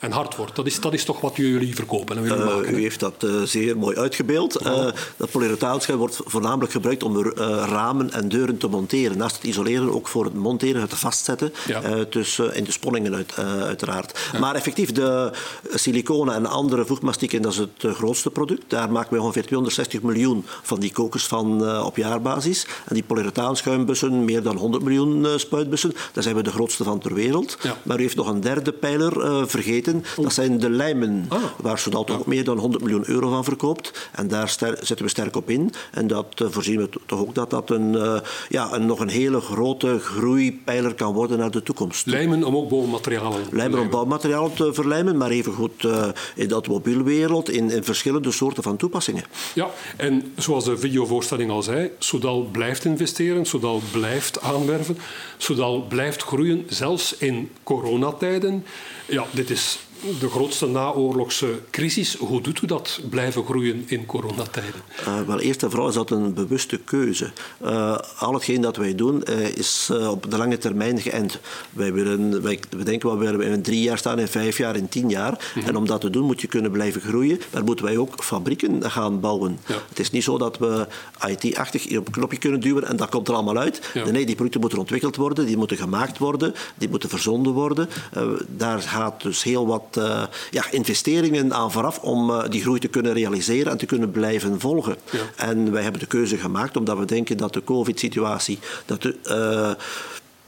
en 0.00 0.12
hard 0.12 0.36
wordt. 0.36 0.56
Dat 0.56 0.66
is, 0.66 0.80
dat 0.80 0.92
is 0.92 1.04
toch 1.04 1.20
wat 1.20 1.36
jullie 1.36 1.74
verkopen 1.74 2.16
en 2.16 2.22
willen 2.22 2.38
uh, 2.38 2.54
maken? 2.54 2.74
U 2.74 2.80
heeft 2.80 3.00
dat 3.00 3.24
uh, 3.24 3.42
zeer 3.42 3.78
mooi 3.78 3.96
uitgebeeld. 3.96 4.62
Uh, 4.62 4.86
dat 5.16 5.30
polyurethaanschuim 5.30 5.98
wordt 5.98 6.20
voornamelijk 6.24 6.72
gebruikt 6.72 7.02
om 7.02 7.22
ramen 7.64 8.12
en 8.12 8.28
deuren 8.28 8.58
te 8.58 8.68
monteren. 8.68 9.18
Naast 9.18 9.36
het 9.36 9.44
isoleren 9.44 9.94
ook 9.94 10.08
voor 10.08 10.24
het 10.24 10.34
monteren, 10.34 10.80
het 10.80 10.94
vastzetten. 10.94 11.52
Ja. 11.66 12.04
dus 12.10 12.38
in 12.38 12.64
de 12.64 12.72
sponningen 12.72 13.14
uit, 13.14 13.38
uiteraard. 13.62 14.18
Ja. 14.32 14.38
Maar 14.38 14.54
effectief, 14.54 14.92
de 14.92 15.30
siliconen 15.74 16.34
en 16.34 16.46
andere 16.46 16.86
voegmastieken, 16.86 17.42
dat 17.42 17.52
is 17.52 17.58
het 17.58 17.94
grootste 17.96 18.30
product. 18.30 18.62
Daar 18.66 18.92
maken 18.92 19.14
we 19.14 19.20
ongeveer 19.20 19.46
260 19.46 20.02
miljoen 20.02 20.44
van 20.62 20.80
die 20.80 20.92
kokers 20.92 21.26
van 21.26 21.80
op 21.84 21.96
jaarbasis. 21.96 22.66
En 22.84 22.94
die 22.94 23.04
polyurethaanschuimbussen, 23.04 24.24
meer 24.24 24.42
dan 24.42 24.56
100 24.56 24.84
miljoen 24.84 25.26
spuitbussen. 25.36 25.94
Daar 26.12 26.22
zijn 26.22 26.36
we 26.36 26.42
de 26.42 26.50
grootste 26.50 26.84
van 26.84 26.98
ter 26.98 27.14
wereld. 27.14 27.58
Ja. 27.62 27.76
Maar 27.82 27.98
u 27.98 28.02
heeft 28.02 28.16
nog 28.16 28.28
een 28.28 28.40
derde 28.40 28.72
pijler 28.72 29.48
vergeten 29.48 29.85
dat 30.16 30.32
zijn 30.32 30.58
de 30.58 30.70
lijmen, 30.70 31.26
ah. 31.28 31.42
waar 31.56 31.78
Soudal 31.78 32.04
toch 32.04 32.26
meer 32.26 32.44
dan 32.44 32.58
100 32.58 32.82
miljoen 32.82 33.08
euro 33.08 33.30
van 33.30 33.44
verkoopt. 33.44 34.08
En 34.12 34.28
daar 34.28 34.48
zetten 34.80 35.02
we 35.02 35.08
sterk 35.08 35.36
op 35.36 35.50
in. 35.50 35.72
En 35.90 36.06
dat 36.06 36.40
uh, 36.42 36.48
voorzien 36.50 36.78
we 36.78 36.88
toch 37.06 37.20
ook 37.20 37.34
dat 37.34 37.50
dat 37.50 37.70
een, 37.70 37.92
uh, 37.92 38.20
ja, 38.48 38.72
een, 38.72 38.86
nog 38.86 39.00
een 39.00 39.08
hele 39.08 39.40
grote 39.40 39.98
groeipijler 39.98 40.94
kan 40.94 41.14
worden 41.14 41.38
naar 41.38 41.50
de 41.50 41.62
toekomst. 41.62 42.06
Lijmen 42.06 42.44
om 42.44 42.56
ook 42.56 42.68
bouwmaterialen 42.68 43.42
Lijmen 43.50 43.80
om 43.80 43.90
bouwmaterialen 43.90 44.54
te 44.54 44.74
verlijmen, 44.74 45.16
maar 45.16 45.30
evengoed 45.30 45.82
uh, 45.82 46.08
in 46.34 46.48
de 46.48 46.54
automobielwereld, 46.54 47.50
in, 47.50 47.70
in 47.70 47.84
verschillende 47.84 48.30
soorten 48.30 48.62
van 48.62 48.76
toepassingen. 48.76 49.24
Ja, 49.54 49.70
en 49.96 50.32
zoals 50.36 50.64
de 50.64 50.78
videovoorstelling 50.78 51.50
al 51.50 51.62
zei, 51.62 51.90
Soudal 51.98 52.48
blijft 52.52 52.84
investeren, 52.84 53.46
Soudal 53.46 53.80
blijft 53.92 54.40
aanwerven, 54.40 54.98
Soudal 55.36 55.82
blijft 55.88 56.22
groeien, 56.22 56.64
zelfs 56.68 57.16
in 57.16 57.50
coronatijden. 57.62 58.64
Ja, 59.06 59.24
dit 59.30 59.50
is 59.50 59.75
de 60.20 60.28
grootste 60.28 60.66
naoorlogse 60.66 61.60
crisis. 61.70 62.16
Hoe 62.16 62.40
doet 62.40 62.62
u 62.62 62.66
dat, 62.66 63.00
blijven 63.10 63.44
groeien 63.44 63.84
in 63.86 64.06
coronatijden? 64.06 64.80
Uh, 65.00 65.20
wel, 65.20 65.40
eerst 65.40 65.62
en 65.62 65.70
vooral 65.70 65.88
is 65.88 65.94
dat 65.94 66.10
een 66.10 66.34
bewuste 66.34 66.78
keuze. 66.78 67.30
Uh, 67.64 67.98
al 68.18 68.32
hetgeen 68.32 68.60
dat 68.60 68.76
wij 68.76 68.94
doen 68.94 69.22
uh, 69.28 69.56
is 69.56 69.90
op 70.10 70.30
de 70.30 70.36
lange 70.36 70.58
termijn 70.58 71.00
geënt. 71.00 71.38
Wij, 71.70 71.92
willen, 71.92 72.42
wij 72.42 72.60
we 72.70 72.84
denken 72.84 73.08
wel, 73.08 73.18
we 73.18 73.36
willen 73.36 73.52
in 73.52 73.62
drie 73.62 73.82
jaar 73.82 73.98
staan, 73.98 74.18
in 74.18 74.28
vijf 74.28 74.58
jaar, 74.58 74.76
in 74.76 74.88
tien 74.88 75.08
jaar. 75.08 75.30
Mm 75.30 75.38
-hmm. 75.60 75.68
En 75.68 75.76
om 75.76 75.86
dat 75.86 76.00
te 76.00 76.10
doen 76.10 76.24
moet 76.24 76.40
je 76.40 76.46
kunnen 76.46 76.70
blijven 76.70 77.00
groeien. 77.00 77.40
Maar 77.52 77.64
moeten 77.64 77.84
wij 77.84 77.96
ook 77.96 78.24
fabrieken 78.24 78.90
gaan 78.90 79.20
bouwen. 79.20 79.58
Ja. 79.66 79.82
Het 79.88 79.98
is 79.98 80.10
niet 80.10 80.24
zo 80.24 80.38
dat 80.38 80.58
we 80.58 80.86
IT-achtig 81.26 81.98
op 81.98 82.06
een 82.06 82.12
knopje 82.12 82.38
kunnen 82.38 82.60
duwen 82.60 82.84
en 82.84 82.96
dat 82.96 83.08
komt 83.08 83.28
er 83.28 83.34
allemaal 83.34 83.58
uit. 83.58 83.90
Ja. 83.94 84.10
Nee, 84.10 84.26
die 84.26 84.34
producten 84.34 84.60
moeten 84.60 84.78
ontwikkeld 84.78 85.16
worden, 85.16 85.46
die 85.46 85.56
moeten 85.56 85.76
gemaakt 85.76 86.18
worden, 86.18 86.54
die 86.74 86.88
moeten 86.88 87.08
verzonden 87.08 87.52
worden. 87.52 87.88
daar 88.48 88.82
gaat 88.82 89.22
dus 89.22 89.42
heel 89.42 89.66
wat 89.66 89.85
uh, 89.98 90.22
ja, 90.50 90.70
investeringen 90.70 91.54
aan 91.54 91.72
vooraf 91.72 91.98
om 91.98 92.30
uh, 92.30 92.44
die 92.48 92.62
groei 92.62 92.78
te 92.78 92.88
kunnen 92.88 93.12
realiseren 93.12 93.72
en 93.72 93.78
te 93.78 93.86
kunnen 93.86 94.10
blijven 94.10 94.60
volgen. 94.60 94.96
Ja. 95.10 95.18
En 95.36 95.72
wij 95.72 95.82
hebben 95.82 96.00
de 96.00 96.06
keuze 96.06 96.36
gemaakt 96.36 96.76
omdat 96.76 96.98
we 96.98 97.04
denken 97.04 97.36
dat 97.36 97.52
de 97.52 97.64
COVID-situatie, 97.64 98.58
dat 98.86 99.02
de, 99.02 99.16
uh, 99.24 99.84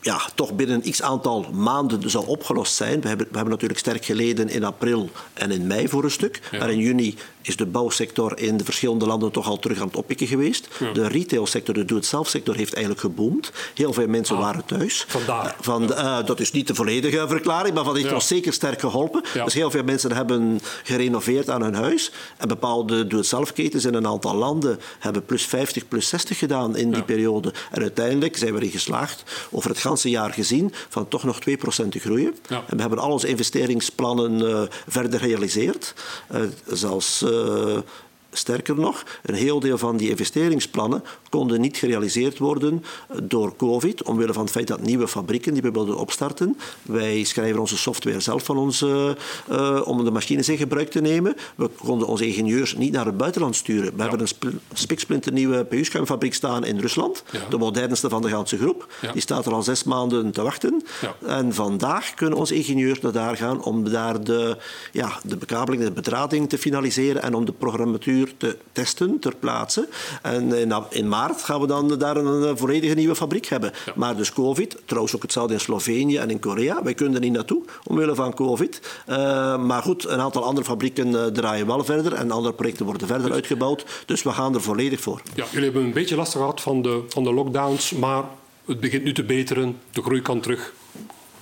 ja, 0.01 0.21
toch 0.35 0.55
binnen 0.55 0.77
een 0.85 0.91
x 0.91 1.03
aantal 1.03 1.47
maanden 1.53 2.11
zou 2.11 2.27
opgelost 2.27 2.75
zijn. 2.75 3.01
We 3.01 3.09
hebben, 3.09 3.27
we 3.27 3.35
hebben 3.35 3.53
natuurlijk 3.53 3.81
sterk 3.81 4.05
geleden 4.05 4.49
in 4.49 4.65
april 4.65 5.11
en 5.35 5.51
in 5.51 5.67
mei 5.67 5.89
voor 5.89 6.05
een 6.05 6.11
stuk. 6.11 6.41
Ja. 6.51 6.59
Maar 6.59 6.71
in 6.71 6.79
juni 6.79 7.17
is 7.49 7.57
de 7.57 7.67
bouwsector 7.67 8.39
in 8.39 8.57
de 8.57 8.65
verschillende 8.65 9.07
landen 9.07 9.31
toch 9.31 9.49
al 9.49 9.59
terug 9.59 9.81
aan 9.81 9.87
het 9.87 9.97
oppikken 9.97 10.27
geweest. 10.27 10.69
Ja. 10.79 10.93
De 10.93 11.09
retailsector, 11.09 11.75
de 11.75 11.85
doe-het-zelf-sector 11.85 12.57
heeft 12.57 12.73
eigenlijk 12.73 13.05
geboomd. 13.05 13.53
Heel 13.75 13.93
veel 13.93 14.07
mensen 14.07 14.37
ah, 14.37 14.43
waren 14.43 14.65
thuis. 14.65 15.05
Vandaar. 15.09 15.57
Van, 15.61 15.83
uh, 15.83 16.25
dat 16.25 16.41
is 16.41 16.53
niet 16.53 16.67
de 16.67 16.75
volledige 16.75 17.29
verklaring, 17.29 17.75
maar 17.75 17.85
dat 17.85 17.97
heeft 17.97 18.13
ons 18.13 18.27
zeker 18.27 18.53
sterk 18.53 18.81
geholpen. 18.81 19.23
Dus 19.45 19.55
heel 19.55 19.71
veel 19.71 19.85
mensen 19.85 20.13
hebben 20.13 20.61
gerenoveerd 20.83 21.51
aan 21.51 21.63
hun 21.63 21.75
huis. 21.75 22.13
En 22.37 22.49
bepaalde 22.49 23.07
doe-het-zelf-ketens 23.07 23.85
in 23.85 23.95
een 23.95 24.07
aantal 24.07 24.35
landen 24.35 24.81
hebben 24.99 25.25
plus 25.25 25.47
50, 25.47 25.89
plus 25.89 26.09
60 26.09 26.39
gedaan 26.39 26.77
in 26.77 26.91
die 26.93 27.03
periode. 27.03 27.53
En 27.71 27.83
uiteindelijk 27.83 28.37
zijn 28.37 28.53
we 28.53 28.59
erin 28.59 28.71
geslaagd 28.71 29.23
over 29.51 29.71
het 29.71 29.79
ganse 29.79 30.11
jaar 30.11 30.33
gezien 30.33 30.73
van 30.89 31.09
toch 31.09 31.25
nog 31.25 31.39
2% 31.49 31.89
te 31.89 31.99
groeien. 31.99 32.35
En 32.49 32.77
we 32.77 32.81
hebben 32.81 32.99
al 32.99 33.11
onze 33.11 33.29
investeringsplannen 33.29 34.41
uh, 34.41 34.63
verder 34.89 35.21
gerealiseerd. 35.21 35.95
Uh, 36.35 36.41
zelfs 36.67 37.23
uh, 37.23 37.38
euh, 37.39 37.83
Sterker 38.33 38.75
nog, 38.75 39.05
een 39.23 39.35
heel 39.35 39.61
deel 39.61 39.79
van 39.79 39.97
die 39.97 40.09
investeringsplannen 40.09 41.05
konden 41.29 41.61
niet 41.61 41.77
gerealiseerd 41.77 42.39
worden 42.39 42.85
door 43.23 43.57
COVID, 43.57 44.03
omwille 44.03 44.33
van 44.33 44.43
het 44.43 44.51
feit 44.51 44.67
dat 44.67 44.83
nieuwe 44.83 45.09
fabrieken 45.09 45.53
die 45.53 45.63
we 45.63 45.71
wilden 45.71 45.97
opstarten. 45.97 46.59
Wij 46.83 47.25
schrijven 47.25 47.61
onze 47.61 47.77
software 47.77 48.21
zelf 48.21 48.45
van 48.45 48.57
ons, 48.57 48.83
uh, 48.83 49.11
uh, 49.51 49.81
om 49.85 50.05
de 50.05 50.11
machines 50.11 50.49
in 50.49 50.57
gebruik 50.57 50.91
te 50.91 51.01
nemen. 51.01 51.37
We 51.55 51.69
konden 51.69 52.09
onze 52.09 52.27
ingenieurs 52.27 52.77
niet 52.77 52.93
naar 52.93 53.07
het 53.07 53.17
buitenland 53.17 53.57
sturen. 53.57 53.93
We 53.97 54.03
ja. 54.03 54.09
hebben 54.09 54.29
een 54.41 54.61
spiksplinternieuwe 54.73 55.65
PU-schuimfabriek 55.65 56.35
staan 56.35 56.65
in 56.65 56.79
Rusland, 56.79 57.23
ja. 57.31 57.41
de 57.51 57.59
modernste 57.59 58.09
van 58.09 58.23
de 58.23 58.29
ganse 58.29 58.59
groep. 58.59 58.87
Ja. 59.01 59.13
Die 59.13 59.23
staat 59.23 59.47
er 59.47 59.53
al 59.53 59.63
zes 59.63 59.85
maanden 59.85 60.31
te 60.31 60.43
wachten. 60.43 60.83
En 61.27 61.55
vandaag 61.55 62.15
kunnen 62.15 62.39
onze 62.39 62.55
ingenieurs 62.55 63.01
naar 63.01 63.13
daar 63.13 63.37
gaan 63.37 63.63
om 63.63 63.91
daar 63.91 64.25
de, 64.25 64.57
ja, 64.93 65.21
de 65.23 65.37
bekabeling, 65.37 65.83
de 65.83 65.93
bedrading 65.93 66.49
te 66.49 66.59
finaliseren 66.59 67.23
en 67.23 67.35
om 67.35 67.45
de 67.45 67.53
programmatuur 67.53 68.18
te 68.37 68.57
testen 68.73 69.19
ter 69.19 69.37
plaatse. 69.37 69.89
En 70.23 70.53
in, 70.53 70.75
in, 70.91 71.09
maart 71.09 71.43
gaan 71.43 71.61
we 71.61 71.67
dan 71.67 71.99
daar 71.99 72.17
een, 72.17 72.27
een 72.27 72.59
volledige 72.59 72.95
nieuwe 72.95 73.15
fabriek 73.15 73.47
hebben. 73.47 73.73
Ja. 73.87 73.93
Maar 73.97 74.17
dus 74.17 74.33
COVID, 74.33 74.77
trouwens 74.85 75.17
ook 75.17 75.23
hetzelfde 75.23 75.55
in 75.55 75.61
Slovenië 75.61 76.17
en 76.17 76.31
in 76.31 76.41
Korea. 76.41 76.83
Wij 76.83 76.95
kunnen 76.95 77.15
er 77.15 77.21
niet 77.21 77.33
naartoe 77.33 77.63
omwille 77.85 78.15
van 78.15 78.35
COVID. 78.35 78.81
Uh, 79.09 79.17
maar 79.65 79.83
goed, 79.83 80.09
een 80.09 80.21
aantal 80.21 80.45
andere 80.45 80.67
fabrieken 80.67 81.09
uh, 81.09 81.25
draaien 81.25 81.67
wel 81.67 81.85
verder 81.85 82.13
en 82.13 82.31
andere 82.31 82.55
projecten 82.55 82.85
worden 82.85 83.07
verder 83.07 83.27
dus, 83.27 83.35
uitgebouwd. 83.35 83.85
Dus 84.07 84.23
we 84.23 84.33
gaan 84.33 84.55
er 84.55 84.63
volledig 84.63 85.01
voor. 85.01 85.21
Ja, 85.35 85.45
jullie 85.51 85.65
hebben 85.65 85.83
een 85.83 85.93
beetje 85.93 86.17
last 86.17 86.33
gehad 86.33 86.61
van 86.61 86.83
de, 86.83 87.03
van 87.09 87.25
de 87.25 87.33
lockdowns, 87.33 87.93
maar 87.93 88.25
het 88.67 88.81
begint 88.81 89.05
nu 89.05 89.13
te 89.13 89.25
beteren. 89.25 89.79
De 89.91 90.03
groei 90.03 90.23
kan 90.23 90.41
terug 90.41 90.73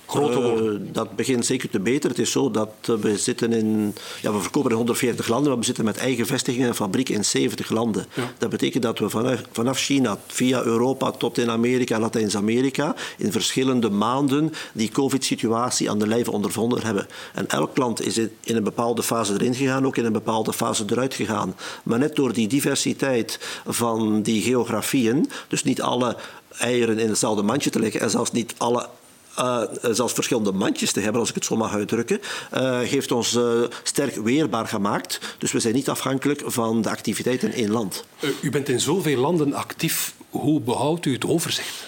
groter 0.07 0.41
worden? 0.41 0.81
Uh, 0.81 0.93
dat 0.93 1.15
begint 1.15 1.45
zeker 1.45 1.69
te 1.69 1.79
beter. 1.79 2.09
Het 2.09 2.19
is 2.19 2.31
zo 2.31 2.51
dat 2.51 2.69
we 2.83 3.17
zitten 3.17 3.53
in... 3.53 3.95
Ja, 4.21 4.33
we 4.33 4.39
verkopen 4.39 4.69
in 4.69 4.75
140 4.75 5.27
landen, 5.27 5.49
maar 5.49 5.59
we 5.59 5.65
zitten 5.65 5.85
met 5.85 5.97
eigen 5.97 6.25
vestigingen 6.25 6.67
en 6.67 6.75
fabrieken 6.75 7.15
in 7.15 7.25
70 7.25 7.69
landen. 7.69 8.05
Ja. 8.13 8.31
Dat 8.37 8.49
betekent 8.49 8.83
dat 8.83 8.99
we 8.99 9.09
vanaf, 9.09 9.41
vanaf 9.51 9.79
China 9.79 10.17
via 10.27 10.63
Europa 10.63 11.11
tot 11.11 11.37
in 11.37 11.49
Amerika 11.49 11.95
en 11.95 12.01
Latijns-Amerika 12.01 12.95
in 13.17 13.31
verschillende 13.31 13.89
maanden 13.89 14.53
die 14.73 14.89
covid-situatie 14.89 15.89
aan 15.89 15.99
de 15.99 16.07
lijve 16.07 16.31
ondervonden 16.31 16.81
hebben. 16.83 17.07
En 17.33 17.47
elk 17.47 17.77
land 17.77 18.05
is 18.05 18.17
in 18.17 18.55
een 18.55 18.63
bepaalde 18.63 19.03
fase 19.03 19.33
erin 19.33 19.55
gegaan, 19.55 19.85
ook 19.85 19.97
in 19.97 20.05
een 20.05 20.11
bepaalde 20.11 20.53
fase 20.53 20.85
eruit 20.89 21.13
gegaan. 21.13 21.55
Maar 21.83 21.99
net 21.99 22.15
door 22.15 22.33
die 22.33 22.47
diversiteit 22.47 23.39
van 23.65 24.21
die 24.21 24.41
geografieën, 24.41 25.29
dus 25.47 25.63
niet 25.63 25.81
alle 25.81 26.17
eieren 26.57 26.99
in 26.99 27.09
hetzelfde 27.09 27.41
mandje 27.41 27.69
te 27.69 27.79
leggen 27.79 28.01
en 28.01 28.09
zelfs 28.09 28.31
niet 28.31 28.53
alle 28.57 28.89
uh, 29.39 29.61
zelfs 29.91 30.13
verschillende 30.13 30.51
mandjes 30.51 30.91
te 30.91 30.99
hebben, 30.99 31.19
als 31.19 31.29
ik 31.29 31.35
het 31.35 31.45
zo 31.45 31.55
mag 31.55 31.73
uitdrukken, 31.73 32.19
uh, 32.53 32.79
heeft 32.79 33.11
ons 33.11 33.35
uh, 33.35 33.43
sterk 33.83 34.15
weerbaar 34.15 34.67
gemaakt. 34.67 35.19
Dus 35.37 35.51
we 35.51 35.59
zijn 35.59 35.73
niet 35.73 35.89
afhankelijk 35.89 36.41
van 36.45 36.81
de 36.81 36.89
activiteiten 36.89 37.53
in 37.53 37.55
één 37.55 37.71
land. 37.71 38.05
u 38.41 38.49
bent 38.49 38.69
in 38.69 38.79
zoveel 38.79 39.19
landen 39.19 39.53
actief. 39.53 40.13
Hoe 40.29 40.61
behoudt 40.61 41.05
u 41.05 41.13
het 41.13 41.25
overzicht? 41.25 41.85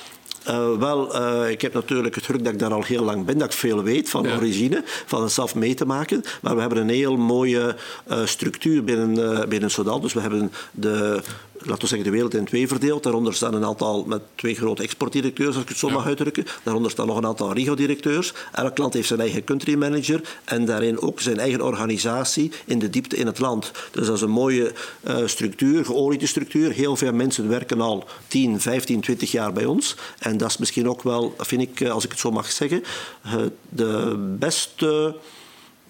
Uh, 0.49 0.77
wel, 0.77 1.21
uh, 1.21 1.49
ik 1.49 1.61
heb 1.61 1.73
natuurlijk 1.73 2.15
het 2.15 2.25
geluk 2.25 2.43
dat 2.43 2.53
ik 2.53 2.59
daar 2.59 2.73
al 2.73 2.83
heel 2.83 3.03
lang 3.03 3.25
ben, 3.25 3.37
dat 3.37 3.47
ik 3.51 3.57
veel 3.57 3.83
weet 3.83 4.09
van 4.09 4.23
ja. 4.23 4.35
origine, 4.35 4.83
van 4.85 5.21
het 5.21 5.31
zelf 5.31 5.55
mee 5.55 5.73
te 5.73 5.85
maken. 5.85 6.23
Maar 6.41 6.55
we 6.55 6.61
hebben 6.61 6.79
een 6.79 6.89
heel 6.89 7.17
mooie 7.17 7.75
uh, 8.11 8.25
structuur 8.25 8.83
binnen, 8.83 9.49
binnen 9.49 9.71
Sodal. 9.71 9.99
Dus 9.99 10.13
we 10.13 10.19
hebben 10.19 10.51
de 10.71 11.21
laten 11.59 11.81
we 11.81 11.87
zeggen, 11.87 12.03
de 12.03 12.09
wereld 12.09 12.33
in 12.33 12.45
twee 12.45 12.67
verdeeld. 12.67 13.03
Daaronder 13.03 13.33
staan 13.33 13.53
een 13.53 13.65
aantal 13.65 14.03
met 14.03 14.21
twee 14.35 14.55
grote 14.55 14.83
exportdirecteurs, 14.83 15.53
als 15.53 15.63
ik 15.63 15.69
het 15.69 15.77
zo 15.77 15.87
ja. 15.87 15.93
mag 15.93 16.05
uitdrukken. 16.05 16.45
Daaronder 16.63 16.91
staan 16.91 17.07
nog 17.07 17.17
een 17.17 17.25
aantal 17.25 17.53
regio-directeurs. 17.53 18.33
Elk 18.51 18.77
land 18.77 18.93
heeft 18.93 19.07
zijn 19.07 19.19
eigen 19.19 19.43
country 19.43 19.75
manager 19.75 20.21
en 20.45 20.65
daarin 20.65 21.01
ook 21.01 21.19
zijn 21.19 21.39
eigen 21.39 21.61
organisatie 21.61 22.51
in 22.65 22.79
de 22.79 22.89
diepte 22.89 23.15
in 23.15 23.25
het 23.25 23.39
land. 23.39 23.71
Dus 23.91 24.05
dat 24.07 24.15
is 24.15 24.21
een 24.21 24.29
mooie 24.29 24.73
uh, 25.07 25.17
structuur, 25.25 25.85
geoliede 25.85 26.27
structuur. 26.27 26.71
Heel 26.71 26.95
veel 26.95 27.13
mensen 27.13 27.49
werken 27.49 27.81
al 27.81 28.07
10, 28.27 28.61
15, 28.61 29.01
20 29.01 29.31
jaar 29.31 29.53
bij 29.53 29.65
ons. 29.65 29.95
En 30.19 30.37
dat 30.37 30.49
is 30.49 30.57
misschien 30.57 30.89
ook 30.89 31.03
wel, 31.03 31.35
vind 31.37 31.61
ik, 31.61 31.89
als 31.89 32.03
ik 32.03 32.11
het 32.11 32.19
zo 32.19 32.31
mag 32.31 32.51
zeggen, 32.51 32.83
uh, 33.25 33.33
de 33.69 34.15
beste 34.39 35.15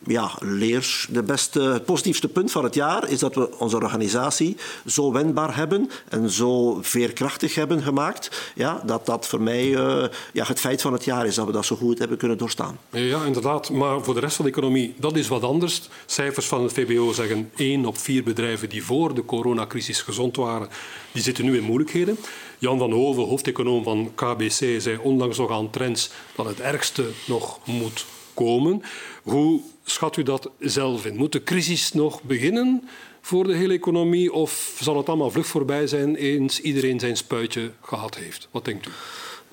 ja, 0.06 0.32
leers, 0.40 1.08
de 1.10 1.24
beste, 1.24 1.62
het 1.62 1.86
positiefste 1.86 2.28
punt 2.28 2.52
van 2.52 2.64
het 2.64 2.74
jaar 2.74 3.10
is 3.10 3.20
dat 3.20 3.36
we 3.36 3.60
onze 3.60 3.76
organisatie 3.76 4.58
zo 4.86 5.12
wendbaar 5.12 5.56
hebben 5.56 5.90
en 6.10 6.30
zo 6.30 6.80
veerkrachtig 6.82 7.56
hebben 7.56 7.82
gemaakt, 7.82 8.52
ja, 8.56 8.82
dat 8.86 9.06
dat 9.06 9.28
voor 9.28 9.42
mij 9.42 9.66
uh, 9.66 10.04
ja, 10.34 10.46
het 10.46 10.60
feit 10.60 10.82
van 10.82 10.94
het 10.94 11.04
jaar 11.04 11.26
is, 11.26 11.36
dat 11.36 11.46
we 11.46 11.52
dat 11.52 11.66
zo 11.66 11.76
goed 11.76 12.00
hebben 12.00 12.18
kunnen 12.18 12.38
doorstaan. 12.38 12.80
Ja, 12.90 13.24
inderdaad. 13.26 13.70
Maar 13.70 14.04
voor 14.04 14.14
de 14.14 14.20
rest 14.20 14.36
van 14.36 14.46
de 14.46 14.52
economie, 14.52 14.94
dat 14.98 15.16
is 15.16 15.28
wat 15.28 15.44
anders. 15.44 15.90
Cijfers 16.06 16.46
van 16.46 16.64
het 16.64 16.74
VBO 16.74 17.14
zeggen 17.14 17.52
één 17.56 17.86
op 17.86 17.98
vier 17.98 18.24
bedrijven 18.24 18.70
die 18.70 18.84
voor 18.84 19.14
de 19.14 19.26
coronacrisis 19.26 20.02
gezond 20.02 20.36
waren, 20.36 20.70
die 21.12 21.24
zitten 21.24 21.46
nu 21.46 21.58
in 21.58 21.64
moeilijkheden. 21.64 22.18
Jan 22.58 22.78
van 22.78 22.92
Hoven, 22.92 23.24
hoofdeconoom 23.24 23.84
van 23.84 24.12
KBC, 24.16 24.82
zei 24.82 24.98
onlangs 25.02 25.38
nog 25.38 25.52
aan 25.52 25.70
Trends 25.70 26.10
dat 26.36 26.46
het 26.46 26.60
ergste 26.60 27.06
nog 27.26 27.60
moet 27.66 28.06
komen. 28.44 28.82
Hoe 29.24 29.62
schat 29.84 30.18
u 30.18 30.24
dat 30.24 30.50
zelf 30.60 31.06
in? 31.06 31.16
Moet 31.16 31.32
de 31.32 31.44
crisis 31.44 31.94
nog 31.94 32.24
beginnen 32.24 32.90
voor 33.22 33.44
de 33.44 33.56
hele 33.56 33.74
economie 33.74 34.34
of 34.34 34.78
zal 34.82 34.98
het 34.98 35.08
allemaal 35.08 35.32
vlug 35.32 35.48
voorbij 35.48 35.88
zijn 35.88 36.16
eens 36.16 36.62
iedereen 36.62 37.00
zijn 37.00 37.18
spuitje 37.18 37.72
gehad 37.82 38.16
heeft? 38.16 38.48
Wat 38.52 38.66
denkt 38.66 38.88
u? 38.88 38.90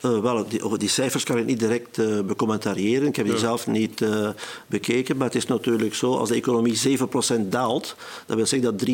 Uh, 0.00 0.18
wel, 0.18 0.48
die, 0.48 0.64
over 0.64 0.78
die 0.78 0.88
cijfers 0.88 1.24
kan 1.24 1.38
ik 1.38 1.46
niet 1.46 1.58
direct 1.58 1.98
uh, 1.98 2.20
becommentariëren. 2.20 3.08
Ik 3.08 3.16
heb 3.16 3.26
die 3.26 3.38
zelf 3.38 3.66
niet 3.66 4.00
uh, 4.00 4.28
bekeken. 4.66 5.16
Maar 5.16 5.26
het 5.26 5.36
is 5.36 5.46
natuurlijk 5.46 5.94
zo, 5.94 6.16
als 6.16 6.28
de 6.28 6.34
economie 6.34 6.98
7% 6.98 7.48
daalt, 7.48 7.94
dat 8.26 8.36
wil 8.36 8.46
zeggen 8.46 8.76
dat 8.76 8.88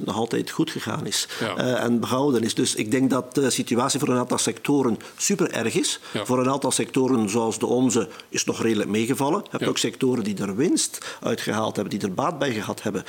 93% 0.00 0.04
nog 0.04 0.16
altijd 0.16 0.50
goed 0.50 0.70
gegaan 0.70 1.06
is. 1.06 1.28
Ja. 1.40 1.76
en 1.76 2.00
behouden 2.00 2.42
is. 2.42 2.54
Dus 2.54 2.74
ik 2.74 2.90
denk 2.90 3.10
dat 3.10 3.34
de 3.34 3.50
situatie 3.50 4.00
voor 4.00 4.08
een 4.08 4.18
aantal 4.18 4.38
sectoren 4.38 4.98
super 5.16 5.50
erg 5.50 5.74
is. 5.74 6.00
Ja. 6.12 6.24
Voor 6.24 6.38
een 6.38 6.50
aantal 6.50 6.70
sectoren 6.70 7.30
zoals 7.30 7.58
de 7.58 7.66
onze 7.66 8.08
is 8.28 8.44
nog 8.44 8.62
redelijk 8.62 8.90
meegevallen. 8.90 9.40
Je 9.42 9.48
hebt 9.50 9.66
ook 9.66 9.78
sectoren 9.78 10.24
die 10.24 10.36
er 10.36 10.56
winst 10.56 11.16
uitgehaald 11.20 11.76
hebben, 11.76 11.98
die 11.98 12.08
er 12.08 12.14
baat 12.14 12.38
bij 12.38 12.52
gehad 12.52 12.82
hebben. 12.82 13.04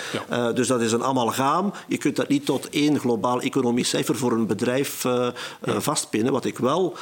dus 0.56 0.68
dat 0.68 0.82
is 0.82 0.92
een 0.92 1.04
amalgaam. 1.04 1.74
Je 1.88 1.98
kunt 1.98 2.16
dat 2.16 2.28
niet 2.28 2.46
tot 2.46 2.70
één 2.70 3.00
globaal 3.00 3.42
economisch 3.42 3.90
cijfer 3.90 4.16
voor 4.16 4.32
een 4.32 4.48
bedrijf 4.48 5.06
vastpinnen. 5.62 6.32
Wat 6.32 6.46
ik 6.46 6.58
wel 6.58 6.98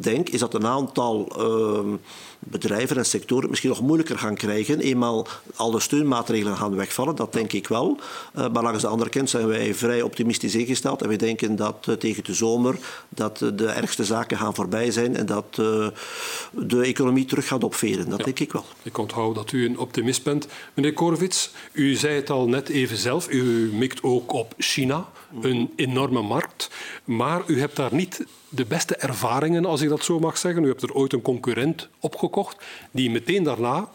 denk, 0.00 0.28
is 0.28 0.40
dat 0.40 0.54
een 0.54 0.66
aantal 0.66 1.32
ehm, 1.36 1.96
bedrijven 2.38 2.96
en 2.96 3.06
sectoren 3.06 3.48
misschien 3.48 3.70
nog 3.70 3.80
moeilijker 3.80 4.18
gaan 4.18 4.34
krijgen. 4.34 4.80
Eenmaal 4.80 5.26
al 5.56 5.70
de 5.70 5.80
steunmaatregelen 5.80 6.56
gaan 6.56 6.76
wegvallen, 6.76 7.16
dat 7.16 7.32
denk 7.32 7.52
ik 7.52 7.68
wel. 7.68 7.98
Uh, 8.36 8.48
maar 8.52 8.62
langs 8.62 8.82
de 8.82 8.86
andere 8.86 9.10
kant 9.10 9.30
zijn 9.30 9.46
wij 9.46 9.74
vrij 9.74 10.02
optimistisch 10.02 10.54
ingesteld. 10.54 11.02
En 11.02 11.08
we 11.08 11.16
denken 11.16 11.56
dat 11.56 11.86
uh, 11.88 11.94
tegen 11.94 12.24
de 12.24 12.34
zomer 12.34 12.78
dat 13.08 13.38
de 13.38 13.66
ergste 13.66 14.04
zaken 14.04 14.38
gaan 14.38 14.54
voorbij 14.54 14.90
zijn 14.90 15.16
en 15.16 15.26
dat 15.26 15.54
de 16.50 16.82
economie 16.82 17.24
terug 17.24 17.46
gaat 17.46 17.64
opveren. 17.64 18.08
Dat 18.08 18.18
ja. 18.18 18.24
denk 18.24 18.40
ik 18.40 18.52
wel. 18.52 18.64
Ik 18.82 18.98
onthoud 18.98 19.34
dat 19.34 19.52
u 19.52 19.64
een 19.64 19.78
optimist 19.78 20.22
bent. 20.22 20.46
Meneer 20.74 20.92
Korvits, 20.92 21.50
u 21.72 21.94
zei 21.94 22.14
het 22.14 22.30
al 22.30 22.48
net 22.48 22.68
even 22.68 22.96
zelf. 22.96 23.30
U 23.30 23.70
mikt 23.72 24.02
ook 24.02 24.32
op 24.32 24.54
China, 24.58 25.08
een 25.42 25.72
enorme 25.76 26.22
markt. 26.22 26.70
Maar 27.04 27.42
u 27.46 27.60
hebt 27.60 27.76
daar 27.76 27.94
niet 27.94 28.26
de 28.48 28.64
beste 28.64 28.96
ervaringen, 28.96 29.64
als 29.64 29.80
ik 29.80 29.88
dat 29.88 30.04
zo 30.04 30.18
mag 30.18 30.38
zeggen. 30.38 30.64
U 30.64 30.68
hebt 30.68 30.82
er 30.82 30.94
ooit 30.94 31.12
een 31.12 31.22
concurrent 31.22 31.88
opgekocht 32.00 32.64
die 32.90 33.10
meteen 33.10 33.42
daarna, 33.42 33.88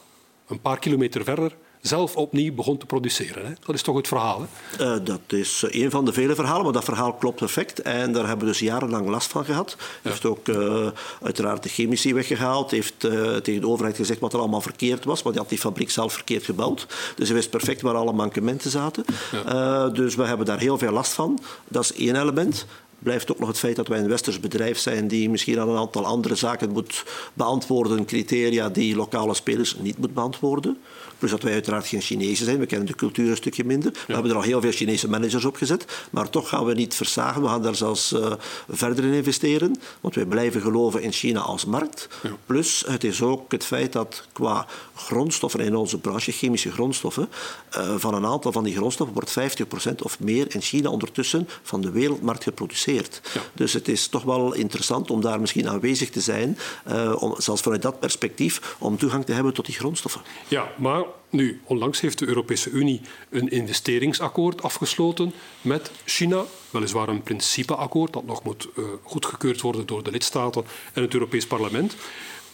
een 0.48 0.62
paar 0.62 0.80
kilometer 0.80 1.24
verder, 1.24 1.56
zelf 1.82 2.16
opnieuw 2.16 2.54
begon 2.54 2.78
te 2.78 2.86
produceren. 2.86 3.46
Hè? 3.46 3.52
Dat 3.66 3.76
is 3.76 3.82
toch 3.82 3.96
het 3.96 4.08
verhaal? 4.08 4.48
Hè? 4.78 4.96
Uh, 4.96 5.06
dat 5.06 5.22
is 5.28 5.64
een 5.68 5.92
van 5.92 6.06
de 6.06 6.14
vele 6.14 6.36
verhalen, 6.36 6.64
maar 6.64 6.74
dat 6.74 6.84
verhaal 6.84 7.14
klopt 7.14 7.36
perfect. 7.36 7.82
En 7.82 8.12
daar 8.14 8.28
hebben 8.28 8.46
we 8.46 8.52
dus 8.52 8.62
jarenlang 8.62 9.08
last 9.08 9.32
van 9.32 9.46
gehad. 9.46 9.76
Ja. 9.78 10.10
heeft 10.10 10.26
ook 10.26 10.48
uh, 10.48 10.88
uiteraard 11.22 11.64
de 11.64 11.70
chemici 11.70 12.14
weggehaald. 12.14 12.72
heeft 12.72 13.04
uh, 13.04 13.36
tegen 13.36 13.62
de 13.62 13.68
overheid 13.68 13.96
gezegd 13.96 14.20
wat 14.20 14.34
er 14.34 14.40
allemaal 14.40 14.62
verkeerd 14.62 15.06
was, 15.06 15.22
want 15.22 15.36
hij 15.36 15.44
had 15.44 15.54
die 15.54 15.62
fabriek 15.62 15.92
zelf 15.92 16.14
verkeerd 16.14 16.44
gebouwd. 16.44 16.88
Dus 17.16 17.28
hij 17.28 17.36
wist 17.36 17.50
perfect 17.50 17.82
waar 17.82 17.96
alle 17.96 18.14
mankementen 18.14 18.72
zaten. 18.72 19.06
Ja. 19.32 19.90
dus 19.90 20.16
we 20.16 20.24
hebben 20.24 20.46
daar 20.46 20.60
heel 20.60 20.78
veel 20.78 20.92
last 20.92 21.14
van. 21.14 21.40
Dat 21.68 21.84
is 21.84 21.94
één 21.94 22.16
element 22.16 22.66
blijft 23.02 23.32
ook 23.32 23.40
nog 23.40 23.48
het 23.48 23.58
feit 23.58 23.76
dat 23.76 23.88
wij 23.88 24.00
een 24.00 24.08
westers 24.08 24.40
bedrijf 24.40 24.80
zijn 24.80 25.08
die 25.08 25.30
misschien 25.30 25.60
aan 25.60 25.70
een 25.70 25.78
aantal 25.78 26.06
andere 26.06 26.36
zaken 26.36 26.72
moet 26.72 27.04
beantwoorden, 27.34 28.06
criteria 28.06 28.70
die 28.70 28.96
lokale 28.96 29.34
spelers 29.34 29.76
niet 29.76 29.98
moeten 29.98 30.14
beantwoorden. 30.14 30.78
Plus 31.22 31.34
dat 31.34 31.44
wij 31.44 31.54
uiteraard 31.54 31.88
geen 31.88 32.02
Chinezen 32.02 32.46
zijn. 32.46 32.60
We 32.60 32.66
kennen 32.66 32.88
de 32.88 32.96
cultuur 32.96 33.30
een 33.30 33.36
stukje 33.36 33.64
minder. 33.64 33.92
We 33.92 34.14
hebben 34.14 34.32
er 34.32 34.38
al 34.38 34.44
heel 34.44 34.62
veel 34.62 34.72
Chinese 34.72 35.10
managers 35.10 35.46
op 35.46 35.56
gezet. 35.56 35.86
Maar 36.12 36.30
toch 36.30 36.50
gaan 36.50 36.66
we 36.66 36.74
niet 36.74 36.96
versagen. 36.96 37.42
We 37.42 37.48
gaan 37.48 37.62
daar 37.62 37.76
zelfs 37.76 38.14
uh, 38.14 38.32
verder 38.70 39.04
in 39.04 39.14
investeren. 39.14 39.80
Want 40.02 40.16
wij 40.16 40.26
blijven 40.26 40.62
geloven 40.62 41.02
in 41.02 41.12
China 41.12 41.40
als 41.40 41.66
markt. 41.66 42.08
Plus 42.46 42.84
het 42.88 43.04
is 43.04 43.22
ook 43.22 43.52
het 43.52 43.66
feit 43.66 43.94
dat 43.94 44.28
qua 44.32 44.66
grondstoffen 44.96 45.60
in 45.60 45.76
onze 45.76 45.98
branche, 45.98 46.32
chemische 46.32 46.72
grondstoffen, 46.72 47.30
uh, 47.78 47.96
van 47.98 48.14
een 48.14 48.26
aantal 48.26 48.52
van 48.52 48.64
die 48.64 48.76
grondstoffen 48.76 49.16
wordt 49.16 49.62
50% 49.92 49.96
of 50.04 50.20
meer 50.20 50.46
in 50.56 50.62
China 50.62 50.90
ondertussen 50.90 51.48
van 51.62 51.82
de 51.82 51.92
wereldmarkt 51.92 52.44
geproduceerd. 52.44 53.22
Ja. 53.34 53.42
Dus 53.54 53.74
het 53.74 53.88
is 53.88 54.08
toch 54.08 54.24
wel 54.24 54.54
interessant 54.54 55.12
om 55.12 55.22
daar 55.22 55.40
misschien 55.40 55.70
aanwezig 55.70 56.10
te 56.10 56.22
zijn, 56.22 56.58
uh, 56.92 57.22
om, 57.22 57.36
zelfs 57.38 57.62
vanuit 57.62 57.82
dat 57.82 58.00
perspectief, 58.00 58.76
om 58.80 58.98
toegang 58.98 59.26
te 59.26 59.34
hebben 59.34 59.54
tot 59.54 59.66
die 59.66 59.76
grondstoffen. 59.76 60.22
Ja, 60.48 60.72
maar 60.78 61.04
nu, 61.30 61.62
onlangs 61.64 62.02
heeft 62.02 62.20
de 62.20 62.28
Europese 62.28 62.70
Unie 62.70 63.02
een 63.30 63.50
investeringsakkoord 63.50 64.64
afgesloten 64.64 65.34
met 65.62 65.92
China. 66.06 66.44
Weliswaar 66.70 67.10
een 67.10 67.24
principeakkoord 67.24 68.14
dat 68.14 68.26
nog 68.26 68.44
moet 68.44 68.68
uh, 68.78 68.86
goedgekeurd 69.04 69.62
worden 69.62 69.86
door 69.86 70.04
de 70.04 70.12
lidstaten 70.12 70.64
en 70.94 71.02
het 71.02 71.14
Europees 71.14 71.48
Parlement. 71.48 71.96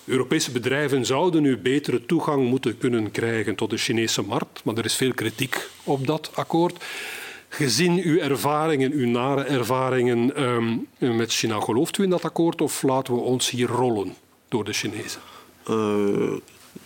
Europese 0.05 0.51
bedrijven 0.51 1.05
zouden 1.05 1.41
nu 1.41 1.57
betere 1.57 2.05
toegang 2.05 2.49
moeten 2.49 2.77
kunnen 2.77 3.11
krijgen 3.11 3.55
tot 3.55 3.69
de 3.69 3.77
Chinese 3.77 4.21
markt, 4.21 4.63
maar 4.63 4.77
er 4.77 4.85
is 4.85 4.95
veel 4.95 5.13
kritiek 5.13 5.69
op 5.83 6.07
dat 6.07 6.31
akkoord. 6.33 6.83
Gezien 7.49 8.01
uw 8.03 8.17
ervaringen, 8.17 8.91
uw 8.91 9.07
nare 9.07 9.43
ervaringen 9.43 10.43
um, 10.43 10.87
met 10.97 11.31
China, 11.31 11.59
gelooft 11.59 11.97
u 11.97 12.03
in 12.03 12.09
dat 12.09 12.23
akkoord 12.23 12.61
of 12.61 12.83
laten 12.83 13.13
we 13.13 13.19
ons 13.19 13.49
hier 13.49 13.67
rollen 13.67 14.15
door 14.47 14.63
de 14.63 14.73
Chinezen? 14.73 15.21
Uh, 15.69 16.37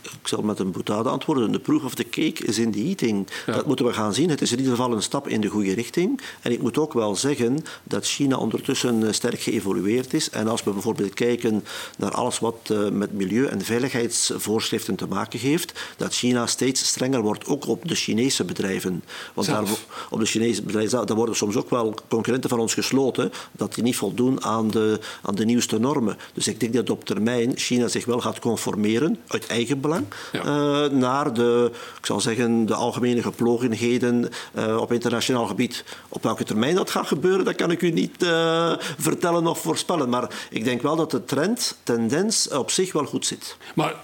ik 0.02 0.28
zal 0.28 0.42
met 0.42 0.60
een 0.60 0.72
boutade 0.72 1.10
antwoorden. 1.10 1.52
De 1.52 1.60
proof 1.60 1.84
of 1.84 1.96
the 1.96 2.10
cake 2.10 2.46
is 2.46 2.58
in 2.58 2.72
the 2.72 2.80
eating. 2.80 3.28
Ja. 3.46 3.54
Dat 3.54 3.66
moeten 3.66 3.86
we 3.86 3.94
gaan 3.94 4.14
zien. 4.14 4.30
Het 4.30 4.42
is 4.42 4.52
in 4.52 4.58
ieder 4.58 4.76
geval 4.76 4.94
een 4.94 5.02
stap 5.02 5.28
in 5.28 5.42
de 5.42 5.48
goede 5.48 5.74
richting. 5.74 6.22
En 6.42 6.52
ik 6.52 6.62
moet 6.62 6.78
ook 6.78 6.94
wel 6.94 7.16
zeggen 7.16 7.64
dat 7.84 8.06
China 8.06 8.38
ondertussen 8.38 9.14
sterk 9.14 9.40
geëvolueerd 9.40 10.14
is. 10.14 10.30
En 10.30 10.48
als 10.48 10.64
we 10.64 10.72
bijvoorbeeld 10.72 11.14
kijken 11.14 11.64
naar 11.98 12.12
alles 12.12 12.40
wat 12.40 12.70
uh, 12.72 12.90
met 12.90 13.14
milieu- 13.14 13.46
en 13.46 13.62
veiligheidsvoorschriften 13.62 14.96
te 14.96 15.08
maken 15.08 15.40
heeft, 15.40 15.80
dat 15.98 16.14
China 16.14 16.48
steeds 16.48 16.86
strenger 16.86 17.22
wordt, 17.22 17.46
ook 17.46 17.68
op 17.68 17.88
de 17.88 17.96
Chinese 17.96 18.44
bedrijven. 18.44 19.04
Want 19.34 19.48
daar, 19.48 19.64
op 20.10 20.20
de 20.20 20.26
Chinese 20.26 20.62
bedrijven 20.64 21.06
daar 21.06 21.16
worden 21.16 21.36
soms 21.36 21.56
ook 21.56 21.70
wel 21.70 21.94
concurrenten 22.08 22.50
van 22.50 22.60
ons 22.60 22.74
gesloten 22.74 23.32
dat 23.52 23.74
die 23.74 23.84
niet 23.84 23.96
voldoen 23.96 24.44
aan 24.44 24.72
de, 24.72 25.00
aan 25.22 25.36
de 25.36 25.46
nieuwste 25.46 25.80
normen. 25.80 26.18
Dus 26.34 26.48
ik 26.48 26.60
denk 26.60 26.74
dat 26.74 26.90
op 26.90 27.06
termijn 27.06 27.58
China 27.58 27.88
zich 27.88 28.06
wel 28.06 28.22
gaat 28.22 28.40
conformeren 28.40 29.20
uit 29.28 29.48
eigen 29.48 29.81
belang 29.82 30.06
ja. 30.32 30.46
uh, 30.46 30.90
naar 30.92 31.34
de, 31.34 31.72
ik 31.98 32.06
zal 32.06 32.22
zeggen, 32.22 32.66
de 32.66 32.74
algemene 32.74 33.22
geplogenheden 33.22 34.30
uh, 34.56 34.78
op 34.78 34.92
internationaal 34.92 35.46
gebied. 35.46 35.84
Op 36.10 36.24
welke 36.24 36.44
termijn 36.44 36.76
dat 36.76 36.90
gaat 36.90 37.08
gebeuren, 37.08 37.46
dat 37.46 37.56
kan 37.56 37.72
ik 37.72 37.82
u 37.82 37.92
niet 37.92 38.24
uh, 38.24 38.74
vertellen 38.98 39.48
of 39.48 39.62
voorspellen. 39.62 40.10
Maar 40.10 40.48
ik 40.50 40.64
denk 40.64 40.82
wel 40.82 40.96
dat 40.96 41.12
de 41.12 41.26
trend, 41.26 41.78
tendens 41.84 42.50
op 42.50 42.72
zich 42.72 42.92
wel 42.92 43.06
goed 43.06 43.26
zit. 43.26 43.58
Maar 43.76 43.96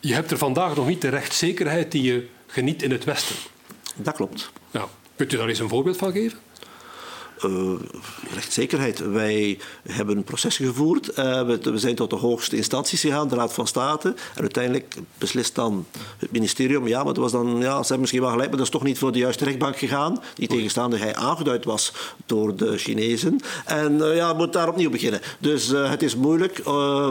je 0.00 0.14
hebt 0.14 0.30
er 0.30 0.38
vandaag 0.38 0.76
nog 0.76 0.86
niet 0.86 1.00
de 1.00 1.08
rechtszekerheid 1.08 1.92
die 1.92 2.02
je 2.02 2.26
geniet 2.46 2.82
in 2.82 2.90
het 2.90 3.04
Westen. 3.04 3.36
Dat 3.96 4.14
klopt. 4.14 4.50
Ja. 4.70 4.88
Kunt 5.16 5.32
u 5.32 5.36
daar 5.36 5.48
eens 5.48 5.58
een 5.58 5.68
voorbeeld 5.68 5.96
van 5.96 6.12
geven? 6.12 6.38
Uh, 7.44 7.72
rechtszekerheid. 8.34 8.98
Wij 8.98 9.58
hebben 9.88 10.24
processen 10.24 10.66
gevoerd. 10.66 11.08
Uh, 11.08 11.14
we, 11.46 11.58
we, 11.62 11.78
zijn 11.78 11.94
tot 11.94 12.10
de 12.10 12.16
hoogste 12.16 12.56
instanties 12.56 13.00
gegaan, 13.00 13.28
de 13.28 13.34
Raad 13.34 13.52
van 13.52 13.66
State. 13.66 14.14
En 14.34 14.40
uiteindelijk 14.40 14.94
beslist 15.18 15.54
dan 15.54 15.86
het 16.18 16.30
ministerium. 16.30 16.86
Ja, 16.86 16.96
maar 17.04 17.14
dat 17.14 17.22
was 17.22 17.32
dan, 17.32 17.56
ja, 17.58 17.70
ze 17.70 17.78
hebben 17.78 18.00
misschien 18.00 18.20
wel 18.20 18.30
gelijk, 18.30 18.48
maar 18.48 18.58
dat 18.58 18.66
is 18.66 18.72
toch 18.72 18.82
niet 18.82 18.98
voor 18.98 19.12
de 19.12 19.18
juiste 19.18 19.44
rechtbank 19.44 19.76
gegaan. 19.76 20.22
Die 20.34 20.48
tegenstaande 20.48 20.96
hij 20.96 21.14
aangeduid 21.14 21.64
was 21.64 21.92
door 22.26 22.56
de 22.56 22.78
Chinezen. 22.78 23.40
En 23.64 23.92
uh, 23.94 24.16
ja, 24.16 24.32
moet 24.32 24.52
daar 24.52 24.68
opnieuw 24.68 24.90
beginnen. 24.90 25.20
Dus 25.38 25.68
het 25.68 26.02
is 26.02 26.16
moeilijk 26.16 26.60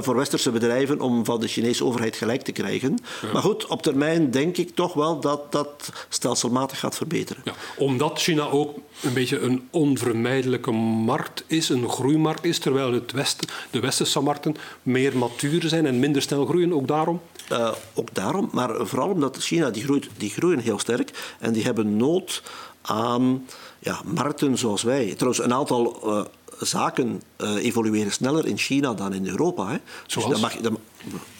voor 0.02 0.16
westerse 0.16 0.52
bedrijven 0.52 1.02
om 1.02 1.26
van 1.26 1.40
de 1.40 1.48
Chinese 1.48 1.86
overheid 1.86 2.16
gelijk 2.16 2.42
te 2.42 2.52
krijgen. 2.52 2.98
Ja. 3.22 3.32
Maar 3.34 3.42
goed, 3.42 3.68
op 3.68 3.82
termijn 3.82 4.32
denk 4.32 4.58
ik 4.58 4.76
toch 4.76 4.94
wel 4.94 5.20
dat 5.20 5.52
dat 5.52 5.92
stelselmatig 6.10 6.80
gaat 6.80 6.96
verbeteren. 6.96 7.42
Ja, 7.46 7.54
omdat 7.78 8.20
China 8.20 8.50
ook 8.50 8.78
een 9.02 9.14
beetje 9.14 9.40
een 9.40 9.68
onvermijdelijke 10.14 10.72
markt 10.72 11.44
is, 11.48 11.70
een 11.70 11.90
groeimarkt 11.90 12.46
is, 12.46 12.60
terwijl 12.60 12.94
het 12.94 13.12
Westen, 13.12 13.48
de 13.72 13.80
westerse 13.80 14.20
markten 14.20 14.56
meer 14.84 15.18
matuur 15.18 15.68
zijn 15.68 15.86
en 15.86 16.00
minder 16.00 16.22
snel 16.22 16.46
groeien, 16.46 16.74
ook 16.74 16.88
daarom? 16.88 17.22
Uh, 17.52 17.72
ook 17.94 18.14
daarom, 18.14 18.50
maar 18.52 18.88
vooral 18.88 19.10
omdat 19.10 19.38
China, 19.38 19.70
die, 19.70 19.84
groeit, 19.84 20.10
die 20.18 20.30
groeien 20.30 20.60
heel 20.60 20.80
sterk 20.80 21.36
en 21.40 21.54
die 21.54 21.64
hebben 21.64 21.98
nood 21.98 22.44
aan 22.82 23.48
ja, 23.80 24.02
markten 24.06 24.58
zoals 24.58 24.84
wij. 24.84 25.14
Trouwens, 25.14 25.44
een 25.44 25.54
aantal 25.54 26.02
uh, 26.06 26.22
zaken 26.60 27.22
uh, 27.38 27.66
evolueren 27.66 28.12
sneller 28.12 28.46
in 28.46 28.58
China 28.58 28.94
dan 28.94 29.14
in 29.14 29.28
Europa. 29.28 29.68
Hè. 29.68 29.78
Zoals? 30.08 30.30
Dus 30.30 30.40
mag, 30.40 30.56
dat, 30.56 30.74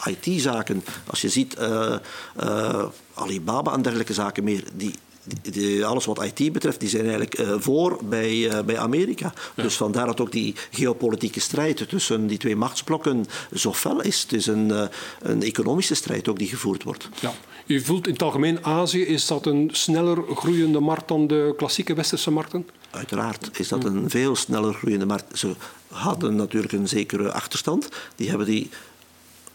IT-zaken, 0.04 0.84
als 1.06 1.20
je 1.20 1.28
ziet 1.28 1.56
Alibaba 3.14 3.72
en 3.72 3.82
dergelijke 3.82 4.12
zaken 4.12 4.44
meer, 4.44 4.64
die 4.74 4.94
alles 5.84 6.04
wat 6.04 6.24
IT 6.24 6.52
betreft, 6.52 6.80
die 6.80 6.88
zijn 6.88 7.02
eigenlijk 7.02 7.38
uh, 7.38 7.54
voor 7.58 7.98
bij, 8.04 8.32
uh, 8.34 8.60
bij 8.60 8.78
Amerika. 8.78 9.32
Ja. 9.56 9.62
Dus 9.62 9.76
vandaar 9.76 10.06
dat 10.06 10.20
ook 10.20 10.32
die 10.32 10.54
geopolitieke 10.70 11.40
strijd 11.40 11.88
tussen 11.88 12.26
die 12.26 12.38
twee 12.38 12.56
machtsblokken 12.56 13.26
zo 13.54 13.72
fel 13.72 14.00
is. 14.00 14.22
Het 14.22 14.32
is 14.32 14.46
een, 14.46 14.68
uh, 14.68 14.84
een 15.20 15.42
economische 15.42 15.94
strijd 15.94 16.28
ook 16.28 16.38
die 16.38 16.48
gevoerd 16.48 16.82
wordt. 16.82 17.08
Ja. 17.20 17.32
U 17.66 17.80
voelt 17.80 18.06
in 18.06 18.12
het 18.12 18.22
algemeen 18.22 18.64
Azië, 18.64 19.02
is 19.02 19.26
dat 19.26 19.46
een 19.46 19.68
sneller 19.72 20.22
groeiende 20.34 20.80
markt 20.80 21.08
dan 21.08 21.26
de 21.26 21.54
klassieke 21.56 21.94
westerse 21.94 22.30
markten? 22.30 22.66
Uiteraard 22.90 23.50
is 23.58 23.68
dat 23.68 23.84
een 23.84 24.10
veel 24.10 24.36
sneller 24.36 24.74
groeiende 24.74 25.06
markt. 25.06 25.38
Ze 25.38 25.54
hadden 25.88 26.36
natuurlijk 26.36 26.72
een 26.72 26.88
zekere 26.88 27.32
achterstand. 27.32 27.88
Die 28.16 28.28
hebben 28.28 28.46
die 28.46 28.70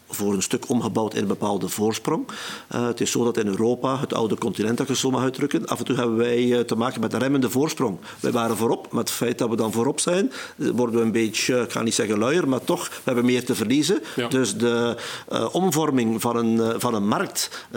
voor 0.09 0.33
een 0.33 0.41
stuk 0.41 0.69
omgebouwd 0.69 1.13
in 1.13 1.21
een 1.21 1.27
bepaalde 1.27 1.69
voorsprong. 1.69 2.27
Uh, 2.75 2.87
het 2.87 3.01
is 3.01 3.11
zo 3.11 3.23
dat 3.23 3.37
in 3.37 3.47
Europa, 3.47 3.99
het 3.99 4.13
oude 4.13 4.37
continent 4.37 4.77
dat 4.77 4.87
je 4.87 4.95
zo 4.95 5.11
mag 5.11 5.21
uitdrukken, 5.21 5.65
af 5.65 5.79
en 5.79 5.85
toe 5.85 5.95
hebben 5.95 6.17
wij 6.17 6.43
uh, 6.43 6.59
te 6.59 6.75
maken 6.75 7.01
met 7.01 7.13
een 7.13 7.19
remmende 7.19 7.49
voorsprong. 7.49 7.97
Wij 8.19 8.31
waren 8.31 8.57
voorop, 8.57 8.91
met 8.91 9.09
het 9.09 9.17
feit 9.17 9.37
dat 9.37 9.49
we 9.49 9.55
dan 9.55 9.71
voorop 9.71 9.99
zijn, 9.99 10.31
worden 10.55 10.95
we 10.95 11.01
een 11.01 11.11
beetje, 11.11 11.61
ik 11.61 11.71
ga 11.71 11.81
niet 11.81 11.93
zeggen 11.93 12.17
luier, 12.17 12.47
maar 12.47 12.63
toch, 12.63 12.87
we 12.89 13.01
hebben 13.03 13.25
meer 13.25 13.45
te 13.45 13.55
verliezen. 13.55 14.01
Ja. 14.15 14.27
Dus 14.27 14.57
de 14.57 14.95
uh, 15.31 15.47
omvorming 15.51 16.21
van 16.21 16.35
een, 16.35 16.79
van 16.79 16.93
een 16.93 17.07
markt 17.07 17.67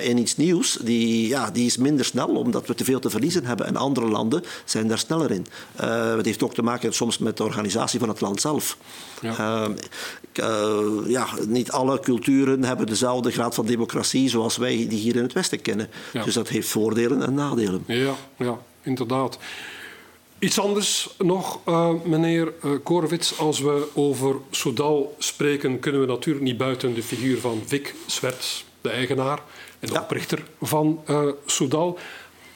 in 0.00 0.18
iets 0.18 0.36
nieuws, 0.36 0.78
die, 0.82 1.28
ja, 1.28 1.50
die 1.50 1.66
is 1.66 1.76
minder 1.76 2.04
snel, 2.04 2.26
omdat 2.28 2.66
we 2.66 2.74
te 2.74 2.84
veel 2.84 3.00
te 3.00 3.10
verliezen 3.10 3.44
hebben. 3.44 3.66
En 3.66 3.76
andere 3.76 4.08
landen 4.08 4.44
zijn 4.64 4.88
daar 4.88 4.98
sneller 4.98 5.30
in. 5.30 5.46
het 6.16 6.26
heeft 6.26 6.42
ook 6.42 6.54
te 6.54 6.62
maken 6.62 6.94
soms 6.94 7.18
met 7.18 7.36
de 7.36 7.44
organisatie 7.44 7.98
van 7.98 8.08
het 8.08 8.20
land 8.20 8.40
zelf. 8.40 8.76
Ja. 9.20 9.68
ja, 11.06 11.26
niet 11.46 11.70
alle 11.78 12.00
culturen 12.00 12.64
hebben 12.64 12.86
dezelfde 12.86 13.30
graad 13.30 13.54
van 13.54 13.66
democratie 13.66 14.28
zoals 14.28 14.56
wij 14.56 14.86
die 14.88 14.98
hier 14.98 15.16
in 15.16 15.22
het 15.22 15.32
Westen 15.32 15.62
kennen. 15.62 15.88
Ja. 16.12 16.24
Dus 16.24 16.34
dat 16.34 16.48
heeft 16.48 16.68
voordelen 16.68 17.22
en 17.22 17.34
nadelen. 17.34 17.84
Ja, 17.86 18.14
ja 18.36 18.58
inderdaad. 18.82 19.38
Iets 20.38 20.60
anders 20.60 21.14
nog, 21.18 21.60
uh, 21.68 21.90
meneer 22.04 22.52
uh, 22.64 22.72
Korwits. 22.82 23.38
Als 23.38 23.60
we 23.60 23.88
over 23.94 24.36
Soudal 24.50 25.14
spreken, 25.18 25.78
kunnen 25.78 26.00
we 26.00 26.06
natuurlijk 26.06 26.44
niet 26.44 26.56
buiten 26.56 26.94
de 26.94 27.02
figuur 27.02 27.38
van 27.38 27.62
Vic 27.66 27.94
Swerts, 28.06 28.64
de 28.80 28.90
eigenaar 28.90 29.42
en 29.78 29.88
de 29.88 29.94
ja. 29.94 30.00
oprichter 30.00 30.42
van 30.60 31.00
uh, 31.10 31.28
Soudal. 31.46 31.98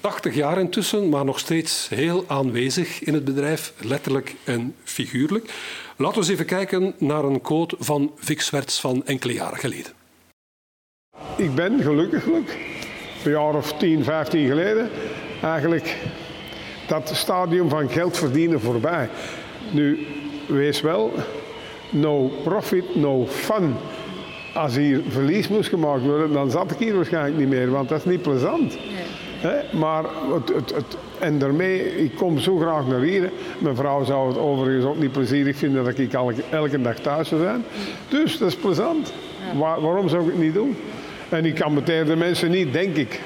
80 0.02 0.34
jaar 0.34 0.58
intussen, 0.58 1.08
maar 1.08 1.24
nog 1.24 1.38
steeds 1.38 1.88
heel 1.88 2.24
aanwezig 2.26 3.02
in 3.02 3.14
het 3.14 3.24
bedrijf, 3.24 3.72
letterlijk 3.80 4.34
en 4.44 4.74
figuurlijk. 4.84 5.52
Laten 5.96 6.14
we 6.14 6.20
eens 6.20 6.28
even 6.28 6.46
kijken 6.46 6.94
naar 6.98 7.24
een 7.24 7.40
quote 7.40 7.76
van 7.78 8.12
Vic 8.16 8.40
Swerts 8.40 8.80
van 8.80 9.06
enkele 9.06 9.32
jaren 9.32 9.58
geleden. 9.58 9.92
Ik 11.36 11.54
ben 11.54 11.82
gelukkiglijk, 11.82 12.56
een 13.24 13.30
jaar 13.30 13.54
of 13.54 13.72
10, 13.72 14.04
15 14.04 14.46
geleden, 14.48 14.90
eigenlijk 15.42 15.96
dat 16.86 17.10
stadium 17.14 17.68
van 17.68 17.88
geld 17.88 18.16
verdienen 18.16 18.60
voorbij. 18.60 19.08
Nu, 19.72 20.06
wees 20.48 20.80
wel, 20.80 21.12
no 21.90 22.28
profit, 22.44 22.94
no 22.94 23.26
fun. 23.26 23.74
Als 24.54 24.76
hier 24.76 25.02
verlies 25.08 25.48
moest 25.48 25.68
gemaakt 25.68 26.02
worden, 26.02 26.32
dan 26.32 26.50
zat 26.50 26.70
ik 26.70 26.78
hier 26.78 26.94
waarschijnlijk 26.94 27.36
niet 27.36 27.48
meer, 27.48 27.70
want 27.70 27.88
dat 27.88 27.98
is 27.98 28.04
niet 28.04 28.22
plezant. 28.22 28.76
Maar 29.70 30.05
het, 30.33 30.48
het, 30.55 30.74
het, 30.74 30.96
en 31.18 31.38
daarmee, 31.38 32.05
ik 32.05 32.14
kom 32.14 32.38
zo 32.38 32.57
graag 32.57 32.87
naar 32.87 33.00
hier. 33.00 33.31
Mijn 33.59 33.76
vrouw 33.76 34.05
zou 34.05 34.28
het 34.28 34.38
overigens 34.38 34.85
ook 34.85 34.98
niet 34.98 35.12
plezierig 35.12 35.57
vinden 35.57 35.85
dat 35.85 35.98
ik 35.98 36.12
elke, 36.12 36.42
elke 36.50 36.83
dag 36.83 36.98
thuis 36.98 37.28
zou 37.28 37.40
zijn. 37.42 37.64
Dus 38.09 38.38
dat 38.38 38.48
is 38.48 38.57
plezant. 38.57 39.12
waarom 39.59 40.09
zou 40.09 40.22
ik 40.22 40.33
het 40.33 40.42
niet 40.42 40.55
doen? 40.55 40.76
En 41.28 41.44
ik 41.44 41.55
kan 41.55 41.74
de 41.85 42.16
mensen 42.16 42.50
niet, 42.50 42.72
denk 42.72 42.96
ik. 42.96 43.20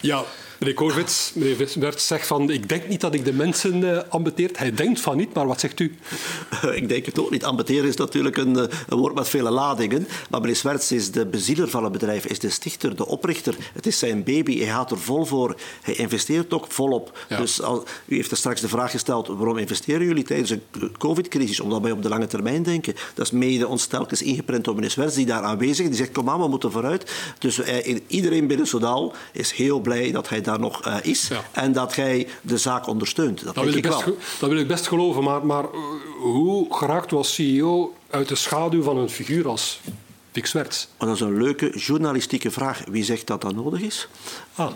Ja, 0.00 0.22
Meneer 0.60 0.74
Korvits, 0.74 1.32
meneer 1.34 1.68
Wert 1.78 2.00
zegt 2.00 2.26
van 2.26 2.50
ik 2.50 2.68
denk 2.68 2.88
niet 2.88 3.00
dat 3.00 3.14
ik 3.14 3.24
de 3.24 3.32
mensen 3.32 3.82
uh, 3.82 4.00
ambeteert. 4.08 4.58
Hij 4.58 4.72
denkt 4.72 5.00
van 5.00 5.16
niet, 5.16 5.34
maar 5.34 5.46
wat 5.46 5.60
zegt 5.60 5.80
u? 5.80 5.94
ik 6.74 6.88
denk 6.88 7.06
het 7.06 7.18
ook 7.18 7.30
niet. 7.30 7.44
Ambeteren 7.44 7.88
is 7.88 7.96
natuurlijk 7.96 8.36
een, 8.36 8.56
eh, 8.58 8.78
een 8.88 8.98
woord 8.98 9.14
met 9.14 9.28
vele 9.28 9.50
ladingen. 9.50 10.08
Maar 10.30 10.40
meneer 10.40 10.56
Swerts 10.56 10.92
is 10.92 11.10
de 11.10 11.26
bezieler 11.26 11.68
van 11.68 11.82
het 11.82 11.92
bedrijf, 11.92 12.24
is 12.24 12.38
de 12.38 12.50
stichter, 12.50 12.96
de 12.96 13.06
oprichter. 13.06 13.56
Het 13.72 13.86
is 13.86 13.98
zijn 13.98 14.24
baby, 14.24 14.58
hij 14.58 14.66
gaat 14.66 14.90
er 14.90 14.98
vol 14.98 15.24
voor. 15.24 15.56
Hij 15.82 15.94
investeert 15.94 16.52
ook 16.52 16.66
volop. 16.68 17.18
Dus 17.28 17.62
al, 17.62 17.84
u 18.06 18.14
heeft 18.14 18.30
er 18.30 18.36
straks 18.36 18.60
de 18.60 18.68
vraag 18.68 18.90
gesteld, 18.90 19.26
waarom 19.26 19.58
investeren 19.58 20.06
jullie 20.06 20.24
tijdens 20.24 20.50
een 20.50 20.62
covid-crisis? 20.98 21.60
Omdat 21.60 21.82
wij 21.82 21.92
op 21.92 22.02
de 22.02 22.08
lange 22.08 22.26
termijn 22.26 22.62
denken. 22.62 22.94
Dat 23.14 23.26
is 23.26 23.32
mede 23.32 23.68
ons 23.68 23.86
telkens 23.86 24.22
ingeprent 24.22 24.64
door 24.64 24.74
meneer 24.74 24.90
Swerts, 24.90 25.14
die 25.14 25.26
daar 25.26 25.42
aanwezig 25.42 25.78
is. 25.78 25.88
Die 25.88 25.96
zegt, 25.96 26.12
kom 26.12 26.30
aan, 26.30 26.40
we 26.40 26.48
moeten 26.48 26.72
vooruit. 26.72 27.12
Dus 27.38 27.58
uh, 27.58 27.98
iedereen 28.06 28.46
binnen 28.46 28.66
Soudal 28.66 29.12
is 29.32 29.52
heel 29.52 29.80
blij 29.80 30.10
dat 30.10 30.28
hij 30.28 30.40
daar 30.40 30.49
nog 30.58 30.86
uh, 30.86 30.96
is 31.02 31.30
en 31.52 31.72
dat 31.72 31.94
jij 31.94 32.28
de 32.42 32.58
zaak 32.58 32.86
ondersteunt. 32.86 33.44
Dat, 33.44 33.54
dat 33.54 33.64
wil 33.64 33.74
ik, 33.74 33.82
best, 33.82 34.04
wel. 34.04 34.16
dat 34.38 34.48
wil 34.48 34.58
ik 34.58 34.68
best 34.68 34.88
geloven, 34.88 35.24
maar, 35.24 35.46
maar 35.46 35.64
uh, 35.64 35.70
hoe 36.20 36.74
geraakt 36.74 37.10
was 37.10 37.34
CEO 37.34 37.94
uit 38.10 38.28
de 38.28 38.34
schaduw 38.34 38.82
van 38.82 38.96
een 38.96 39.10
figuur 39.10 39.48
als 39.48 39.80
Vic 40.32 40.46
Swerts? 40.46 40.88
Dat 40.98 41.14
is 41.14 41.20
een 41.20 41.42
leuke 41.42 41.78
journalistieke 41.78 42.50
vraag. 42.50 42.82
Wie 42.90 43.04
zegt 43.04 43.26
dat 43.26 43.40
dat 43.40 43.54
nodig 43.54 43.80
is? 43.80 44.08
Ah. 44.54 44.70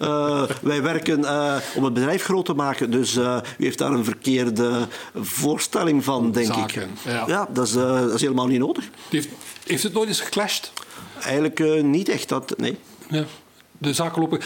uh, 0.00 0.42
wij 0.62 0.82
werken 0.82 1.20
uh, 1.20 1.56
om 1.74 1.84
het 1.84 1.94
bedrijf 1.94 2.24
groot 2.24 2.44
te 2.44 2.54
maken, 2.54 2.90
dus 2.90 3.16
uh, 3.16 3.38
u 3.58 3.64
heeft 3.64 3.78
daar 3.78 3.92
een 3.92 4.04
verkeerde 4.04 4.86
voorstelling 5.14 6.04
van, 6.04 6.32
denk 6.32 6.46
Zaken, 6.46 6.82
ik. 6.82 6.88
Ja, 7.04 7.24
ja 7.26 7.48
dat, 7.52 7.66
is, 7.66 7.72
dat, 7.72 8.14
is, 8.14 8.20
helemaal 8.20 8.46
niet 8.46 8.58
nodig. 8.58 8.88
Heeft, 9.08 9.28
heeft 9.66 9.82
het 9.82 9.92
nooit 9.92 10.08
eens 10.08 10.20
geclashed? 10.20 10.72
Eigenlijk 11.20 11.82
niet 11.82 12.08
echt, 12.08 12.28
dat, 12.28 12.54
nee. 12.56 12.78
Ja. 13.10 13.24
De 13.78 13.92
zaken 13.92 14.20
lopen. 14.20 14.40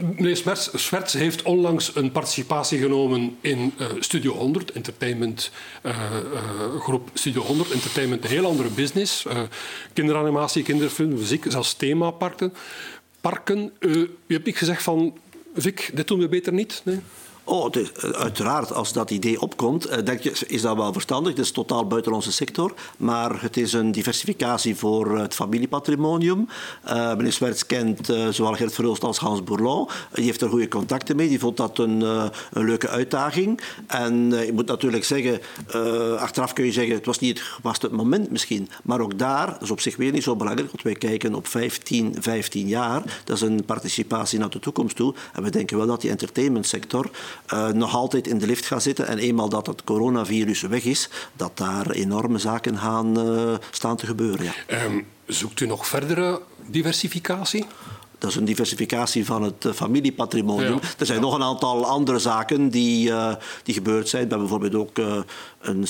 Meneer 0.00 0.36
Swerts, 0.36 0.70
Swerts 0.74 1.12
heeft 1.12 1.42
onlangs 1.42 1.96
een 1.96 2.12
participatie 2.12 2.78
genomen 2.78 3.36
in 3.40 3.72
uh, 3.78 3.86
Studio 3.98 4.32
100, 4.32 4.72
entertainment 4.72 5.50
uh, 5.82 5.92
uh, 6.32 6.80
groep 6.80 7.10
Studio 7.14 7.42
100, 7.42 7.70
entertainment, 7.70 8.24
een 8.24 8.30
heel 8.30 8.46
andere 8.46 8.68
business. 8.68 9.26
kinderanimatie, 9.92 10.62
kinderfilm, 10.62 11.08
muziek, 11.08 11.44
zelfs 11.48 11.74
themaparken. 11.74 12.52
Parken. 13.20 13.72
u 13.80 14.10
hebt 14.26 14.46
niet 14.46 14.56
gezegd 14.56 14.82
van, 14.82 15.18
Vic, 15.54 15.90
dit 15.94 16.08
doen 16.08 16.18
we 16.18 16.28
beter 16.28 16.52
niet? 16.52 16.82
Oh, 17.50 17.68
is, 17.70 17.92
uiteraard, 18.14 18.72
als 18.72 18.92
dat 18.92 19.10
idee 19.10 19.40
opkomt, 19.40 20.06
denk 20.06 20.20
je, 20.20 20.32
is 20.46 20.62
dat 20.62 20.76
wel 20.76 20.92
verstandig. 20.92 21.32
Het 21.32 21.44
is 21.44 21.50
totaal 21.50 21.86
buiten 21.86 22.12
onze 22.12 22.32
sector. 22.32 22.74
Maar 22.96 23.42
het 23.42 23.56
is 23.56 23.72
een 23.72 23.92
diversificatie 23.92 24.76
voor 24.76 25.18
het 25.18 25.34
familiepatrimonium. 25.34 26.48
Uh, 26.88 27.14
meneer 27.16 27.32
Swerts 27.32 27.66
kent 27.66 28.06
zowel 28.30 28.52
Gert 28.52 28.74
Verhulst 28.74 29.04
als 29.04 29.18
Hans 29.18 29.44
Bourlon. 29.44 29.88
Die 30.12 30.24
heeft 30.24 30.40
er 30.40 30.48
goede 30.48 30.68
contacten 30.68 31.16
mee. 31.16 31.28
Die 31.28 31.38
vond 31.38 31.56
dat 31.56 31.78
een, 31.78 32.00
een 32.00 32.64
leuke 32.64 32.88
uitdaging. 32.88 33.60
En 33.86 34.30
je 34.30 34.52
moet 34.52 34.66
natuurlijk 34.66 35.04
zeggen, 35.04 35.40
achteraf 36.18 36.52
kun 36.52 36.64
je 36.64 36.72
zeggen, 36.72 36.94
het 36.94 37.06
was 37.06 37.18
niet 37.18 37.42
het 37.62 37.90
moment 37.90 38.30
misschien. 38.30 38.68
Maar 38.82 39.00
ook 39.00 39.18
daar, 39.18 39.46
dat 39.46 39.62
is 39.62 39.70
op 39.70 39.80
zich 39.80 39.96
weer 39.96 40.12
niet 40.12 40.22
zo 40.22 40.36
belangrijk, 40.36 40.70
want 40.70 40.82
wij 40.82 40.94
kijken 40.94 41.34
op 41.34 41.46
15, 41.46 42.16
15 42.18 42.66
jaar. 42.66 43.20
Dat 43.24 43.36
is 43.36 43.42
een 43.42 43.64
participatie 43.64 44.38
naar 44.38 44.50
de 44.50 44.58
toekomst 44.58 44.96
toe. 44.96 45.14
En 45.32 45.42
we 45.42 45.50
denken 45.50 45.76
wel 45.76 45.86
dat 45.86 46.00
die 46.00 46.10
entertainmentsector 46.10 47.10
uh, 47.52 47.68
nog 47.68 47.94
altijd 47.94 48.26
in 48.26 48.38
de 48.38 48.46
lift 48.46 48.66
gaat 48.66 48.82
zitten. 48.82 49.06
En 49.06 49.18
eenmaal 49.18 49.48
dat 49.48 49.66
het 49.66 49.84
coronavirus 49.84 50.60
weg 50.60 50.84
is, 50.84 51.08
dat 51.36 51.56
daar 51.56 51.90
enorme 51.90 52.38
zaken 52.38 52.78
gaan 52.78 53.18
uh, 53.18 53.54
staan 53.70 53.96
te 53.96 54.06
gebeuren. 54.06 54.44
Ja. 54.44 54.84
Um, 54.84 55.06
zoekt 55.26 55.60
u 55.60 55.66
nog 55.66 55.86
verdere 55.86 56.40
diversificatie? 56.66 57.66
Dat 58.20 58.30
is 58.30 58.36
een 58.36 58.44
diversificatie 58.44 59.24
van 59.24 59.42
het 59.42 59.64
eh, 59.64 59.72
familiepatrimonium. 59.72 60.78
Ja. 60.82 60.88
Er 60.98 61.06
zijn 61.06 61.20
nog 61.20 61.34
een 61.34 61.42
aantal 61.42 61.86
andere 61.86 62.18
zaken 62.18 62.68
die, 62.68 63.08
uh, 63.08 63.34
die 63.62 63.74
gebeurd 63.74 64.08
zijn. 64.08 64.22
We 64.22 64.28
hebben 64.28 64.48
bijvoorbeeld 64.48 64.88
ook 64.88 64.98
uh, 64.98 65.20
een 65.60 65.86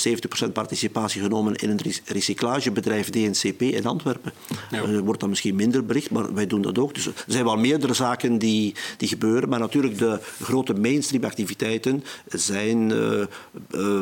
70% 0.49 0.53
participatie 0.53 1.23
genomen 1.23 1.55
in 1.55 1.71
een 1.71 1.81
recyclagebedrijf 2.05 3.11
DNCP 3.11 3.63
in 3.63 3.87
Antwerpen. 3.87 4.33
Ja. 4.71 4.83
Er 4.83 5.05
wordt 5.05 5.21
dan 5.21 5.29
misschien 5.29 5.55
minder 5.55 5.85
bericht, 5.87 6.11
maar 6.11 6.35
wij 6.35 6.47
doen 6.47 6.63
dat 6.63 6.79
ook. 6.79 6.95
Dus 6.95 7.07
er 7.07 7.13
zijn 7.27 7.45
wel 7.45 7.57
meerdere 7.57 7.95
zaken 7.95 8.39
die, 8.39 8.75
die 8.97 9.09
gebeuren. 9.09 9.49
Maar 9.49 9.59
natuurlijk, 9.59 9.99
de 9.99 10.21
grote 10.43 10.75
mainstream 10.75 11.25
activiteiten 11.25 12.05
zijn 12.29 12.89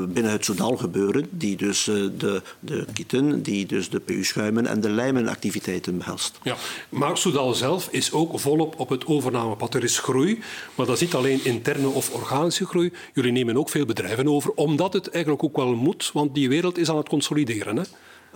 binnen 0.08 0.32
het 0.32 0.44
Soudal 0.44 0.76
gebeuren. 0.76 1.28
Die 1.30 1.56
dus 1.56 1.84
de, 1.84 2.42
de 2.60 2.86
kitten, 2.92 3.42
die 3.42 3.66
dus 3.66 3.90
de 3.90 4.00
PU-schuimen 4.00 4.66
en 4.66 4.80
de 4.80 4.90
lijmen 4.90 5.28
activiteiten 5.28 5.98
behelst. 5.98 6.38
Ja, 6.42 6.56
maar 6.88 7.18
Soudal 7.18 7.54
zelf 7.54 7.88
is 7.90 8.12
ook 8.12 8.40
volop 8.40 8.80
op 8.80 8.88
het 8.88 9.06
overnamepad. 9.06 9.74
Er 9.74 9.84
is 9.84 9.98
groei, 9.98 10.40
maar 10.74 10.86
dat 10.86 10.94
is 10.94 11.00
niet 11.00 11.14
alleen 11.14 11.44
interne 11.44 11.88
of 11.88 12.10
organische 12.10 12.66
groei. 12.66 12.92
Jullie 13.14 13.32
nemen 13.32 13.56
ook 13.56 13.68
veel 13.68 13.86
bedrijven 13.86 14.28
over, 14.28 14.52
omdat 14.54 14.92
het 14.92 15.10
eigenlijk 15.10 15.44
ook 15.44 15.56
wel 15.58 15.74
want 16.12 16.34
die 16.34 16.48
wereld 16.48 16.78
is 16.78 16.90
aan 16.90 16.96
het 16.96 17.08
consolideren. 17.08 17.76
Hè? 17.76 17.82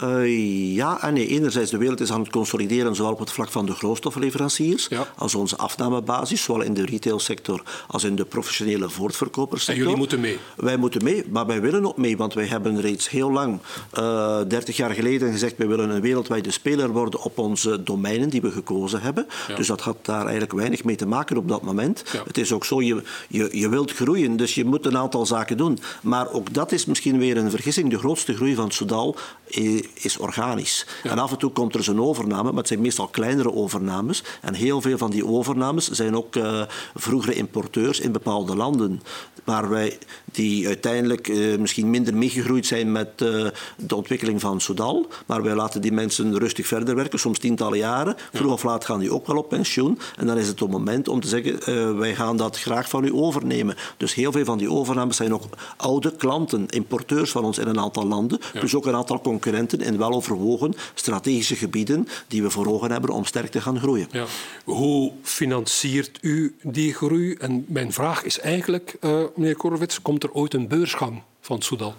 Uh, 0.04 0.74
ja 0.74 1.02
en 1.02 1.14
nee. 1.14 1.26
Enerzijds, 1.26 1.70
de 1.70 1.76
wereld 1.76 2.00
is 2.00 2.12
aan 2.12 2.20
het 2.20 2.30
consolideren, 2.30 2.94
zowel 2.94 3.12
op 3.12 3.18
het 3.18 3.32
vlak 3.32 3.48
van 3.48 3.66
de 3.66 3.72
grondstoffenleveranciers, 3.72 4.86
ja. 4.88 5.06
als 5.16 5.34
onze 5.34 5.56
afnamebasis, 5.56 6.42
zowel 6.42 6.62
in 6.62 6.74
de 6.74 6.84
retailsector 6.84 7.62
als 7.86 8.04
in 8.04 8.16
de 8.16 8.24
professionele 8.24 8.90
voortverkopersector. 8.90 9.74
En 9.74 9.80
jullie 9.80 9.96
moeten 9.96 10.20
mee? 10.20 10.38
Wij 10.56 10.76
moeten 10.76 11.04
mee, 11.04 11.24
maar 11.30 11.46
wij 11.46 11.60
willen 11.60 11.86
ook 11.86 11.96
mee, 11.96 12.16
want 12.16 12.34
wij 12.34 12.46
hebben 12.46 12.80
reeds 12.80 13.10
heel 13.10 13.32
lang, 13.32 13.58
uh, 13.98 14.40
eh, 14.40 14.48
30 14.48 14.76
jaar 14.76 14.90
geleden, 14.90 15.32
gezegd 15.32 15.56
wij 15.56 15.66
willen 15.66 15.90
een 15.90 16.00
wereldwijde 16.00 16.50
speler 16.50 16.90
worden 16.90 17.20
op 17.20 17.38
onze 17.38 17.82
domeinen 17.82 18.28
die 18.28 18.40
we 18.40 18.50
gekozen 18.50 19.00
hebben. 19.00 19.26
Ja. 19.48 19.54
Dus 19.54 19.66
dat 19.66 19.80
had 19.80 19.96
daar 20.02 20.22
eigenlijk 20.22 20.52
weinig 20.52 20.84
mee 20.84 20.96
te 20.96 21.06
maken 21.06 21.36
op 21.36 21.48
dat 21.48 21.62
moment. 21.62 22.02
Ja. 22.12 22.22
Het 22.26 22.38
is 22.38 22.52
ook 22.52 22.64
zo, 22.64 22.82
je, 22.82 23.02
je, 23.28 23.48
je 23.52 23.68
wilt 23.68 23.92
groeien, 23.92 24.36
dus 24.36 24.54
je 24.54 24.64
moet 24.64 24.86
een 24.86 24.96
aantal 24.96 25.26
zaken 25.26 25.56
doen. 25.56 25.78
Maar 26.02 26.32
ook 26.32 26.54
dat 26.54 26.72
is 26.72 26.84
misschien 26.84 27.18
weer 27.18 27.36
een 27.36 27.50
vergissing. 27.50 27.90
De 27.90 27.98
grootste 27.98 28.34
groei 28.34 28.54
van 28.54 28.70
Soudal 28.70 29.16
is 29.46 29.81
organisch. 30.18 30.86
Ja. 31.02 31.10
En 31.10 31.18
af 31.18 31.30
en 31.30 31.38
toe 31.38 31.50
komt 31.50 31.72
er 31.72 31.78
eens 31.78 31.88
een 31.88 32.00
overname, 32.00 32.48
maar 32.48 32.58
het 32.58 32.68
zijn 32.68 32.80
meestal 32.80 33.08
kleinere 33.08 33.52
overnames. 33.52 34.24
En 34.40 34.54
heel 34.54 34.80
veel 34.80 34.98
van 34.98 35.10
die 35.10 35.26
overnames 35.26 35.90
zijn 35.90 36.16
ook 36.16 36.36
uh, 36.36 36.62
vroegere 36.94 37.34
importeurs 37.34 38.00
in 38.00 38.12
bepaalde 38.12 38.56
landen. 38.56 39.02
Waar 39.44 39.68
wij 39.68 39.98
die 40.24 40.66
uiteindelijk 40.66 41.28
uh, 41.28 41.58
misschien 41.58 41.90
minder 41.90 42.14
meegegroeid 42.14 42.66
zijn 42.66 42.92
met 42.92 43.08
uh, 43.22 43.46
de 43.76 43.96
ontwikkeling 43.96 44.40
van 44.40 44.60
Soudal. 44.60 45.06
Maar 45.26 45.42
wij 45.42 45.54
laten 45.54 45.80
die 45.80 45.92
mensen 45.92 46.38
rustig 46.38 46.66
verder 46.66 46.94
werken, 46.94 47.18
soms 47.18 47.38
tientallen 47.38 47.78
jaren. 47.78 48.16
Vroeg 48.32 48.52
of 48.52 48.62
laat 48.62 48.84
gaan 48.84 49.00
die 49.00 49.12
ook 49.12 49.26
wel 49.26 49.36
op 49.36 49.48
pensioen. 49.48 49.98
En 50.16 50.26
dan 50.26 50.38
is 50.38 50.48
het 50.48 50.60
het 50.60 50.70
moment 50.70 51.08
om 51.08 51.20
te 51.20 51.28
zeggen, 51.28 51.98
wij 51.98 52.14
gaan 52.14 52.36
dat 52.36 52.58
graag 52.58 52.88
van 52.88 53.04
u 53.04 53.12
overnemen. 53.12 53.76
Dus 53.96 54.14
heel 54.14 54.32
veel 54.32 54.44
van 54.44 54.58
die 54.58 54.70
overnames 54.70 55.16
zijn 55.16 55.34
ook 55.34 55.44
oude 55.76 56.16
klanten, 56.16 56.66
importeurs 56.68 57.30
van 57.30 57.44
ons 57.44 57.58
in 57.58 57.66
een 57.66 57.80
aantal 57.80 58.06
landen. 58.06 58.40
Ja. 58.52 58.60
Dus 58.60 58.74
ook 58.74 58.86
een 58.86 58.94
aantal 58.94 59.20
concurrenten 59.20 59.71
in 59.80 59.98
wel 59.98 60.12
overwogen 60.12 60.74
strategische 60.94 61.56
gebieden 61.56 62.08
die 62.28 62.42
we 62.42 62.50
voor 62.50 62.66
ogen 62.66 62.90
hebben 62.90 63.10
om 63.10 63.24
sterk 63.24 63.50
te 63.50 63.60
gaan 63.60 63.78
groeien. 63.78 64.08
Ja. 64.10 64.24
Hoe 64.64 65.12
financiert 65.22 66.18
u 66.20 66.56
die 66.62 66.94
groei? 66.94 67.34
En 67.34 67.64
mijn 67.68 67.92
vraag 67.92 68.24
is 68.24 68.38
eigenlijk, 68.38 68.96
uh, 69.00 69.22
meneer 69.36 69.56
Korowits, 69.56 70.02
komt 70.02 70.22
er 70.22 70.32
ooit 70.32 70.54
een 70.54 70.68
beursgang 70.68 71.22
van 71.40 71.62
Soudal? 71.62 71.94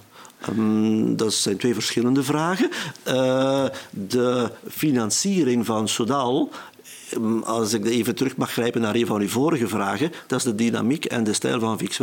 Um, 0.50 1.16
dat 1.16 1.34
zijn 1.34 1.58
twee 1.58 1.74
verschillende 1.74 2.24
vragen. 2.24 2.70
Uh, 3.08 3.66
de 3.90 4.52
financiering 4.70 5.66
van 5.66 5.88
Soudal 5.88 6.42
mm, 6.42 6.50
als 7.44 7.74
ik 7.74 7.86
even 7.86 8.16
terug 8.16 8.36
mag 8.36 8.52
grijpen 8.52 8.82
naar 8.82 8.96
een 8.96 9.06
van 9.06 9.22
uw 9.22 9.28
vorige 9.28 9.68
vragen, 9.68 10.12
dat 10.28 10.40
is 10.40 10.46
de 10.46 10.56
dynamiek 10.56 11.06
en 11.06 11.24
de 11.24 11.34
stijl 11.34 11.60
van 11.60 11.78
Vic. 11.78 12.00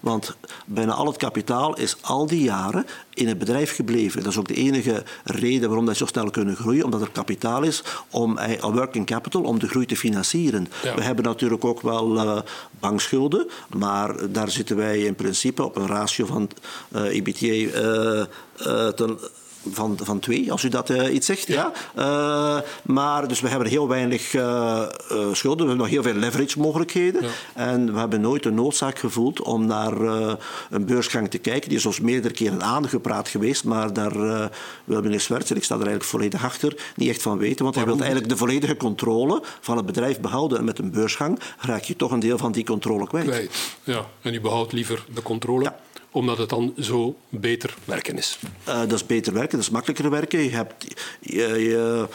Want 0.00 0.36
bijna 0.66 0.92
al 0.92 1.06
het 1.06 1.16
kapitaal 1.16 1.76
is 1.76 1.96
al 2.00 2.26
die 2.26 2.42
jaren 2.42 2.86
in 3.14 3.28
het 3.28 3.38
bedrijf 3.38 3.74
gebleven. 3.74 4.22
Dat 4.22 4.32
is 4.32 4.38
ook 4.38 4.48
de 4.48 4.54
enige 4.54 5.02
reden 5.24 5.68
waarom 5.68 5.86
dat 5.86 5.96
zo 5.96 6.06
snel 6.06 6.30
kunnen 6.30 6.56
groeien, 6.56 6.84
omdat 6.84 7.00
er 7.00 7.10
kapitaal 7.10 7.62
is 7.62 7.82
om 8.10 8.38
uh, 8.38 8.60
working 8.60 9.06
capital 9.06 9.42
om 9.42 9.58
de 9.58 9.68
groei 9.68 9.86
te 9.86 9.96
financieren. 9.96 10.68
We 10.82 11.02
hebben 11.02 11.24
natuurlijk 11.24 11.64
ook 11.64 11.80
wel 11.80 12.14
uh, 12.14 12.38
bankschulden, 12.80 13.48
maar 13.76 14.32
daar 14.32 14.50
zitten 14.50 14.76
wij 14.76 15.00
in 15.00 15.14
principe 15.14 15.64
op 15.64 15.76
een 15.76 15.86
ratio 15.86 16.26
van 16.26 16.50
uh, 16.92 17.02
EBITDA 17.02 18.26
ten 18.94 19.18
van, 19.70 19.98
van 20.02 20.18
twee, 20.18 20.52
als 20.52 20.62
u 20.62 20.68
dat 20.68 20.90
uh, 20.90 21.14
iets 21.14 21.26
zegt. 21.26 21.46
Ja. 21.46 21.72
Uh, 21.98 22.58
maar 22.82 23.28
dus 23.28 23.40
we 23.40 23.48
hebben 23.48 23.68
heel 23.68 23.88
weinig 23.88 24.34
uh, 24.34 24.86
schulden, 25.32 25.66
we 25.66 25.72
hebben 25.72 25.76
nog 25.76 25.88
heel 25.88 26.02
veel 26.02 26.14
leverage 26.14 26.60
mogelijkheden. 26.60 27.22
Ja. 27.22 27.28
En 27.54 27.92
we 27.92 27.98
hebben 27.98 28.20
nooit 28.20 28.42
de 28.42 28.50
noodzaak 28.50 28.98
gevoeld 28.98 29.42
om 29.42 29.66
naar 29.66 30.00
een 30.70 30.86
beursgang 30.86 31.30
te 31.30 31.38
kijken. 31.38 31.68
Die 31.68 31.78
is 31.78 31.86
ons 31.86 32.00
meerdere 32.00 32.34
keren 32.34 32.62
aangepraat 32.62 33.28
geweest, 33.28 33.64
maar 33.64 33.92
daar 33.92 34.50
wil 34.84 35.02
meneer 35.02 35.20
Swerts, 35.20 35.50
en 35.50 35.56
ik 35.56 35.64
sta 35.64 35.74
er 35.74 35.80
eigenlijk 35.80 36.10
volledig 36.10 36.44
achter, 36.44 36.76
niet 36.96 37.08
echt 37.08 37.22
van 37.22 37.38
weten. 37.38 37.64
Want 37.64 37.76
hij 37.76 37.84
wil 37.84 37.98
eigenlijk 37.98 38.28
de 38.28 38.36
volledige 38.36 38.76
controle 38.76 39.42
van 39.60 39.76
het 39.76 39.86
bedrijf 39.86 40.20
behouden. 40.20 40.58
En 40.58 40.64
met 40.64 40.78
een 40.78 40.90
beursgang 40.90 41.40
raak 41.58 41.82
je 41.82 41.96
toch 41.96 42.10
een 42.10 42.20
deel 42.20 42.38
van 42.38 42.52
die 42.52 42.64
controle 42.64 43.06
kwijt. 43.06 43.26
kwijt. 43.26 43.76
Ja, 43.84 44.06
en 44.20 44.34
u 44.34 44.40
behoudt 44.40 44.72
liever 44.72 45.04
de 45.14 45.22
controle? 45.22 45.64
Ja 45.64 45.81
omdat 46.12 46.38
het 46.38 46.48
dan 46.48 46.74
zo 46.78 47.16
beter 47.28 47.74
werken 47.84 48.16
is. 48.16 48.38
Uh, 48.68 48.80
dat 48.80 48.92
is 48.92 49.06
beter 49.06 49.32
werken, 49.32 49.56
dat 49.56 49.66
is 49.66 49.70
makkelijker 49.70 50.10
werken. 50.10 50.42
Je 50.42 50.50
hebt, 50.50 50.86
je, 51.20 52.08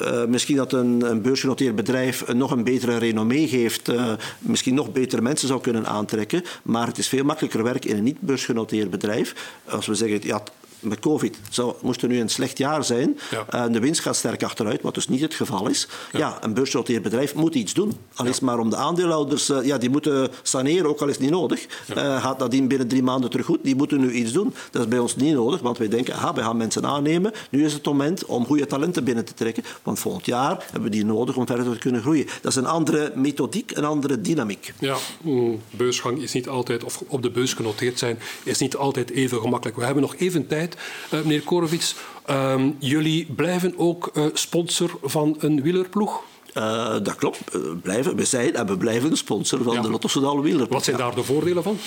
uh, 0.00 0.24
misschien 0.24 0.56
dat 0.56 0.72
een, 0.72 1.10
een, 1.10 1.22
beursgenoteerd 1.22 1.76
bedrijf 1.76 2.32
nog 2.32 2.50
een 2.50 2.64
betere 2.64 2.96
renommee 2.96 3.48
geeft, 3.48 3.88
uh, 3.88 4.12
misschien 4.38 4.74
nog 4.74 4.92
betere 4.92 5.22
mensen 5.22 5.48
zou 5.48 5.60
kunnen 5.60 5.86
aantrekken, 5.86 6.42
maar 6.62 6.86
het 6.86 6.98
is 6.98 7.08
veel 7.08 7.24
makkelijker 7.24 7.62
werken 7.62 7.90
in 7.90 7.96
een 7.96 8.02
niet 8.02 8.20
beursgenoteerd 8.20 8.90
bedrijf. 8.90 9.34
Als 9.64 9.86
we 9.86 9.94
zeggen, 9.94 10.20
ja, 10.22 10.42
met 10.80 10.98
COVID 10.98 11.38
zou, 11.50 11.74
moest 11.82 12.02
er 12.02 12.08
nu 12.08 12.20
een 12.20 12.28
slecht 12.28 12.58
jaar 12.58 12.84
zijn. 12.84 13.18
Ja. 13.30 13.66
Uh, 13.66 13.72
de 13.72 13.80
winst 13.80 14.00
gaat 14.00 14.16
sterk 14.16 14.42
achteruit, 14.42 14.82
wat 14.82 14.94
dus 14.94 15.08
niet 15.08 15.20
het 15.20 15.34
geval 15.34 15.68
is. 15.68 15.88
Ja, 16.12 16.18
ja 16.18 16.38
een 16.40 16.54
beursgenoteerd 16.54 17.02
bedrijf 17.02 17.34
moet 17.34 17.54
iets 17.54 17.74
doen. 17.74 17.92
Al 18.14 18.26
is 18.26 18.40
maar 18.40 18.58
om 18.58 18.70
de 18.70 18.76
aandeelhouders, 18.76 19.50
uh, 19.50 19.64
ja, 19.64 19.78
die 19.78 19.90
moeten 19.90 20.30
saneren, 20.42 20.88
ook 20.88 21.00
al 21.00 21.06
is 21.08 21.12
het 21.12 21.22
niet 21.22 21.30
nodig. 21.30 21.66
Uh, 21.96 22.22
gaat 22.22 22.38
dat 22.38 22.54
in 22.54 22.68
binnen 22.68 22.88
drie 22.88 23.02
maanden 23.02 23.30
terug 23.30 23.46
goed? 23.46 23.58
Die 23.62 23.76
moeten 23.76 24.00
nu 24.00 24.12
iets 24.12 24.32
doen. 24.32 24.54
Dat 24.70 24.82
is 24.82 24.88
bij 24.88 24.98
ons 24.98 25.16
niet 25.16 25.34
nodig, 25.34 25.60
want 25.60 25.78
wij 25.78 25.88
denken, 25.88 26.14
aha, 26.14 26.32
we 26.34 26.42
gaan 26.42 26.56
mensen 26.56 26.86
aannemen. 26.86 27.32
Nu 27.50 27.64
is 27.64 27.72
het 27.72 27.84
moment 27.84 28.24
om 28.24 28.46
goede 28.46 28.66
talenten 28.66 29.04
binnen 29.04 29.24
te 29.24 29.34
trekken, 29.34 29.64
want 29.82 29.98
volgend 29.98 30.26
jaar 30.26 30.64
hebben 30.64 30.82
we 30.82 30.96
die 30.96 31.04
nodig 31.04 31.36
om 31.36 31.46
verder 31.46 31.72
te 31.72 31.78
kunnen 31.78 32.00
groeien. 32.00 32.26
Dat 32.42 32.52
is 32.52 32.56
een 32.56 32.66
andere 32.66 33.12
methodiek, 33.14 33.70
een 33.76 33.84
andere 33.84 34.20
dynamiek. 34.20 34.72
Ja, 34.78 34.96
mm, 35.22 35.60
beursgang 35.70 36.22
is 36.22 36.32
niet 36.32 36.48
altijd, 36.48 36.84
of 36.84 37.02
op 37.06 37.22
de 37.22 37.30
beurs 37.30 37.54
genoteerd 37.54 37.98
zijn, 37.98 38.18
is 38.42 38.58
niet 38.58 38.76
altijd 38.76 39.10
even 39.10 39.40
gemakkelijk. 39.40 39.78
We 39.78 39.84
hebben 39.84 40.02
nog 40.02 40.16
even 40.16 40.46
tijd 40.46 40.69
uh, 41.14 41.20
meneer 41.20 41.42
Korowits, 41.42 41.94
uh, 42.30 42.54
jullie 42.78 43.26
blijven 43.36 43.74
ook 43.76 44.10
uh, 44.14 44.24
sponsor 44.32 44.98
van 45.02 45.36
een 45.38 45.62
wielerploeg? 45.62 46.22
Uh, 46.54 46.96
dat 47.02 47.14
klopt. 47.14 47.38
We, 47.52 47.76
blijven, 47.82 48.16
we 48.16 48.24
zijn 48.24 48.54
en 48.54 48.66
we 48.66 48.76
blijven 48.76 49.16
sponsor 49.16 49.62
van 49.62 49.74
ja. 49.74 49.80
de 49.80 49.90
Lotto 49.90 50.08
Soudal 50.08 50.42
wielerploeg. 50.42 50.72
Wat 50.72 50.84
zijn 50.84 50.96
daar 50.96 51.14
de 51.14 51.22
voordelen 51.22 51.62
van? 51.62 51.78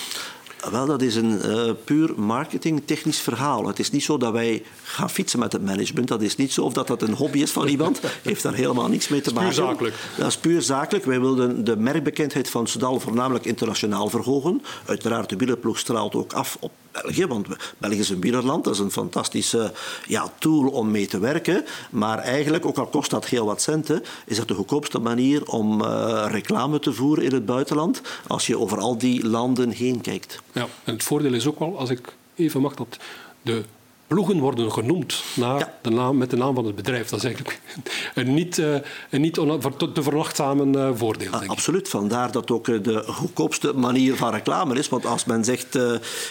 Wel, 0.71 0.85
dat 0.85 1.01
is 1.01 1.15
een 1.15 1.39
uh, 1.45 1.71
puur 1.83 2.13
marketingtechnisch 2.17 3.19
verhaal. 3.19 3.67
Het 3.67 3.79
is 3.79 3.91
niet 3.91 4.03
zo 4.03 4.17
dat 4.17 4.31
wij 4.31 4.63
gaan 4.83 5.09
fietsen 5.09 5.39
met 5.39 5.51
het 5.51 5.65
management. 5.65 6.07
Dat 6.07 6.21
is 6.21 6.35
niet 6.35 6.53
zo 6.53 6.61
of 6.61 6.73
dat, 6.73 6.87
dat 6.87 7.01
een 7.01 7.13
hobby 7.13 7.41
is 7.41 7.51
van 7.51 7.67
iemand. 7.67 7.99
Heeft 8.23 8.43
daar 8.43 8.53
helemaal 8.53 8.87
niets 8.87 9.07
mee 9.07 9.21
te 9.21 9.33
maken. 9.33 9.55
Dat 9.55 9.57
is 9.57 9.59
puur 9.59 9.69
zakelijk. 9.69 9.95
Dat 10.17 10.27
is 10.27 10.37
puur 10.37 10.61
zakelijk. 10.61 11.05
Wij 11.05 11.19
wilden 11.19 11.63
de 11.63 11.77
merkbekendheid 11.77 12.49
van 12.49 12.67
Soudal 12.67 12.99
voornamelijk 12.99 13.45
internationaal 13.45 14.09
verhogen. 14.09 14.61
Uiteraard, 14.85 15.29
de 15.29 15.35
wielerploeg 15.35 15.79
straalt 15.79 16.15
ook 16.15 16.33
af 16.33 16.57
op 16.59 16.71
België, 17.01 17.25
want 17.25 17.47
België 17.77 17.99
is 17.99 18.09
een 18.09 18.21
wielerland. 18.21 18.63
Dat 18.63 18.73
is 18.73 18.79
een 18.79 18.91
fantastische 18.91 19.73
ja, 20.07 20.31
tool 20.39 20.67
om 20.67 20.91
mee 20.91 21.07
te 21.07 21.19
werken. 21.19 21.65
Maar 21.89 22.17
eigenlijk, 22.19 22.65
ook 22.65 22.77
al 22.77 22.87
kost 22.87 23.09
dat 23.09 23.25
heel 23.25 23.45
wat 23.45 23.61
centen, 23.61 24.03
is 24.25 24.37
dat 24.37 24.47
de 24.47 24.53
goedkoopste 24.53 24.99
manier 24.99 25.45
om 25.45 25.81
uh, 25.81 26.25
reclame 26.27 26.79
te 26.79 26.93
voeren 26.93 27.23
in 27.23 27.33
het 27.33 27.45
buitenland 27.45 28.01
als 28.27 28.47
je 28.47 28.57
over 28.57 28.79
al 28.79 28.97
die 28.97 29.27
landen 29.27 29.69
heen 29.69 30.01
kijkt. 30.01 30.41
Ja, 30.51 30.67
en 30.83 30.93
het 30.93 31.03
voordeel 31.03 31.33
is 31.33 31.47
ook 31.47 31.59
wel, 31.59 31.77
als 31.77 31.89
ik 31.89 32.15
even 32.35 32.61
mag, 32.61 32.73
dat 32.73 32.97
de 33.41 33.63
ploegen 34.07 34.39
worden 34.39 34.71
genoemd 34.71 35.23
naar 35.35 35.59
ja. 35.59 35.73
de 35.81 35.89
naam, 35.89 36.17
met 36.17 36.29
de 36.29 36.35
naam 36.35 36.55
van 36.55 36.65
het 36.65 36.75
bedrijf. 36.75 37.09
Dat 37.09 37.19
is 37.19 37.25
eigenlijk 37.25 37.59
een 38.15 38.33
niet, 38.33 38.57
uh, 38.57 38.75
een 39.09 39.21
niet 39.21 39.33
te 39.33 40.03
verwachtzamen 40.03 40.75
uh, 40.75 40.89
voordeel. 40.93 41.31
Ah, 41.31 41.49
absoluut, 41.49 41.89
vandaar 41.89 42.31
dat 42.31 42.51
ook 42.51 42.67
uh, 42.67 42.83
de 42.83 43.03
goedkoopste 43.07 43.73
manier 43.73 44.15
van 44.15 44.31
reclame 44.31 44.75
is. 44.75 44.89
Want 44.89 45.05
als 45.05 45.25
men 45.25 45.43
zegt, 45.43 45.77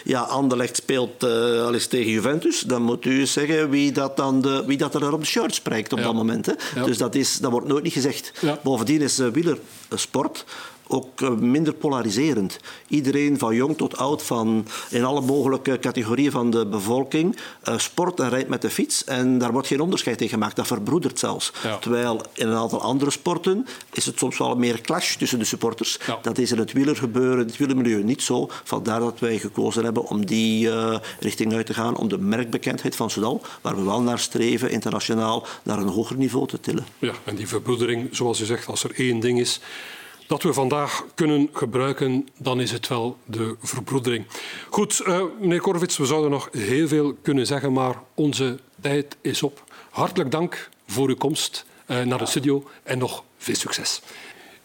ja, 0.04 0.20
Anderlecht 0.20 0.76
speelt 0.76 1.22
al 1.22 1.74
eens 1.74 1.86
tegen 1.86 2.10
Juventus, 2.10 2.60
dan 2.60 2.82
moet 2.82 3.04
u 3.04 3.26
zeggen 3.26 3.70
wie 3.70 3.92
dat, 3.92 4.16
dan 4.16 4.40
de, 4.40 4.62
wie 4.66 4.78
dat 4.78 4.94
er 4.94 5.12
op 5.12 5.20
de 5.20 5.26
shirt 5.26 5.54
spreekt 5.54 5.92
op 5.92 5.98
ja. 5.98 6.04
dat 6.04 6.14
moment. 6.14 6.46
Hè. 6.46 6.52
Ja. 6.74 6.84
Dus 6.84 6.98
dat, 6.98 7.14
is, 7.14 7.38
dat 7.38 7.50
wordt 7.50 7.68
nooit 7.68 7.82
niet 7.82 7.92
gezegd. 7.92 8.32
Bovendien 8.62 9.00
is 9.00 9.16
wielersport 9.16 10.44
ook 10.86 11.20
eh, 11.20 11.30
minder 11.30 11.74
polariserend. 11.74 12.58
Iedereen 12.88 13.38
van 13.38 13.54
jong 13.54 13.76
tot 13.76 13.96
oud, 13.96 14.22
van 14.22 14.66
in 14.90 15.04
alle 15.04 15.20
mogelijke 15.20 15.78
categorieën 15.78 16.30
van 16.30 16.50
de 16.50 16.66
bevolking, 16.66 17.36
uh, 17.68 17.78
sport 17.78 18.20
en 18.20 18.28
rijdt 18.28 18.48
met 18.48 18.62
de 18.62 18.70
fiets. 18.70 19.04
En 19.04 19.38
daar 19.38 19.52
wordt 19.52 19.66
geen 19.66 19.80
onderscheid 19.80 20.20
in 20.20 20.28
gemaakt. 20.28 20.56
Dat 20.56 20.66
verbroedert 20.66 21.18
zelfs. 21.18 21.52
Ja. 21.62 21.76
Terwijl 21.76 22.20
in 22.32 22.48
een 22.48 22.56
aantal 22.56 22.80
andere 22.80 23.10
sporten 23.10 23.66
is 23.92 24.06
het 24.06 24.18
soms 24.18 24.38
wel 24.38 24.56
meer 24.56 24.80
clash 24.80 25.16
tussen 25.16 25.38
de 25.38 25.44
supporters. 25.44 25.98
Ja. 26.06 26.18
Dat 26.22 26.38
is 26.38 26.52
in 26.52 26.58
het 26.58 26.72
wielergebeuren, 26.72 27.40
in 27.40 27.46
het 27.46 27.56
wielermilieu 27.56 28.02
niet 28.02 28.22
zo. 28.22 28.50
Vandaar 28.64 29.00
dat 29.00 29.20
wij 29.20 29.38
gekozen 29.38 29.84
hebben 29.84 30.04
om 30.04 30.26
die 30.26 30.66
uh, 30.66 30.96
richting 31.20 31.54
uit 31.54 31.66
te 31.66 31.74
gaan, 31.74 31.96
om 31.96 32.08
de 32.08 32.18
merkbekendheid 32.18 32.96
van 32.96 33.10
Soudal, 33.10 33.42
waar 33.60 33.76
we 33.76 33.82
wel 33.82 34.02
naar 34.02 34.18
streven, 34.18 34.70
internationaal, 34.70 35.46
naar 35.62 35.78
een 35.78 35.88
hoger 35.88 36.16
niveau 36.16 36.46
te 36.46 36.60
tillen. 36.60 36.86
Ja, 36.98 37.12
en 37.24 37.36
die 37.36 37.48
verbroedering, 37.48 38.08
zoals 38.10 38.40
u 38.40 38.44
zegt, 38.44 38.66
als 38.66 38.84
er 38.84 38.92
één 38.96 39.20
ding 39.20 39.40
is 39.40 39.60
dat 40.32 40.42
we 40.42 40.52
vandaag 40.52 41.04
kunnen 41.14 41.48
gebruiken, 41.52 42.28
dan 42.36 42.60
is 42.60 42.70
het 42.70 42.88
wel 42.88 43.16
de 43.24 43.56
verbroedering. 43.62 44.26
Goed, 44.70 45.02
uh, 45.06 45.22
meneer 45.40 45.60
Korvits, 45.60 45.96
we 45.96 46.06
zouden 46.06 46.30
nog 46.30 46.48
heel 46.52 46.88
veel 46.88 47.14
kunnen 47.22 47.46
zeggen, 47.46 47.72
maar 47.72 47.94
onze 48.14 48.58
tijd 48.80 49.16
is 49.20 49.42
op. 49.42 49.64
Hartelijk 49.90 50.30
dank 50.30 50.68
voor 50.86 51.08
uw 51.08 51.16
komst 51.16 51.64
uh, 51.86 52.02
naar 52.02 52.18
de 52.18 52.26
studio 52.26 52.64
en 52.82 52.98
nog 52.98 53.24
veel 53.38 53.54
succes. 53.54 54.00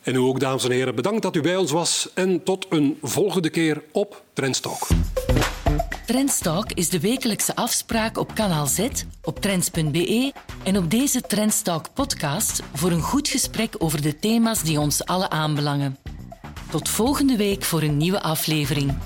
En 0.02 0.16
u 0.16 0.18
ook, 0.18 0.40
dames 0.40 0.64
en 0.64 0.72
heren, 0.72 0.96
bedankt 0.96 1.22
dat 1.22 1.36
u 1.36 1.42
bij 1.42 1.56
ons 1.56 1.72
was 1.72 2.10
en 2.14 2.44
tot 2.44 2.66
een 2.70 2.98
volgende 3.02 3.50
keer 3.50 3.84
op 3.92 4.24
Trendstalk. 4.34 4.88
Trendstalk 6.06 6.72
is 6.72 6.90
de 6.90 7.00
wekelijkse 7.00 7.56
afspraak 7.56 8.18
op 8.18 8.36
kanaal 8.36 8.66
Z, 8.66 8.88
op 9.24 9.40
trends.be 9.40 10.34
en 10.64 10.78
op 10.78 10.92
deze 10.92 11.22
Trendstalk 11.22 11.94
podcast 11.94 12.64
voor 12.74 12.92
een 12.92 13.02
goed 13.02 13.28
gesprek 13.28 13.76
over 13.78 14.02
de 14.02 14.20
thema's 14.20 14.64
die 14.64 14.80
ons 14.80 15.06
alle 15.06 15.30
aanbelangen. 15.30 15.98
Tot 16.70 16.90
volgende 16.90 17.38
week 17.38 17.64
voor 17.64 17.82
een 17.82 17.98
nieuwe 17.98 18.22
aflevering. 18.22 18.98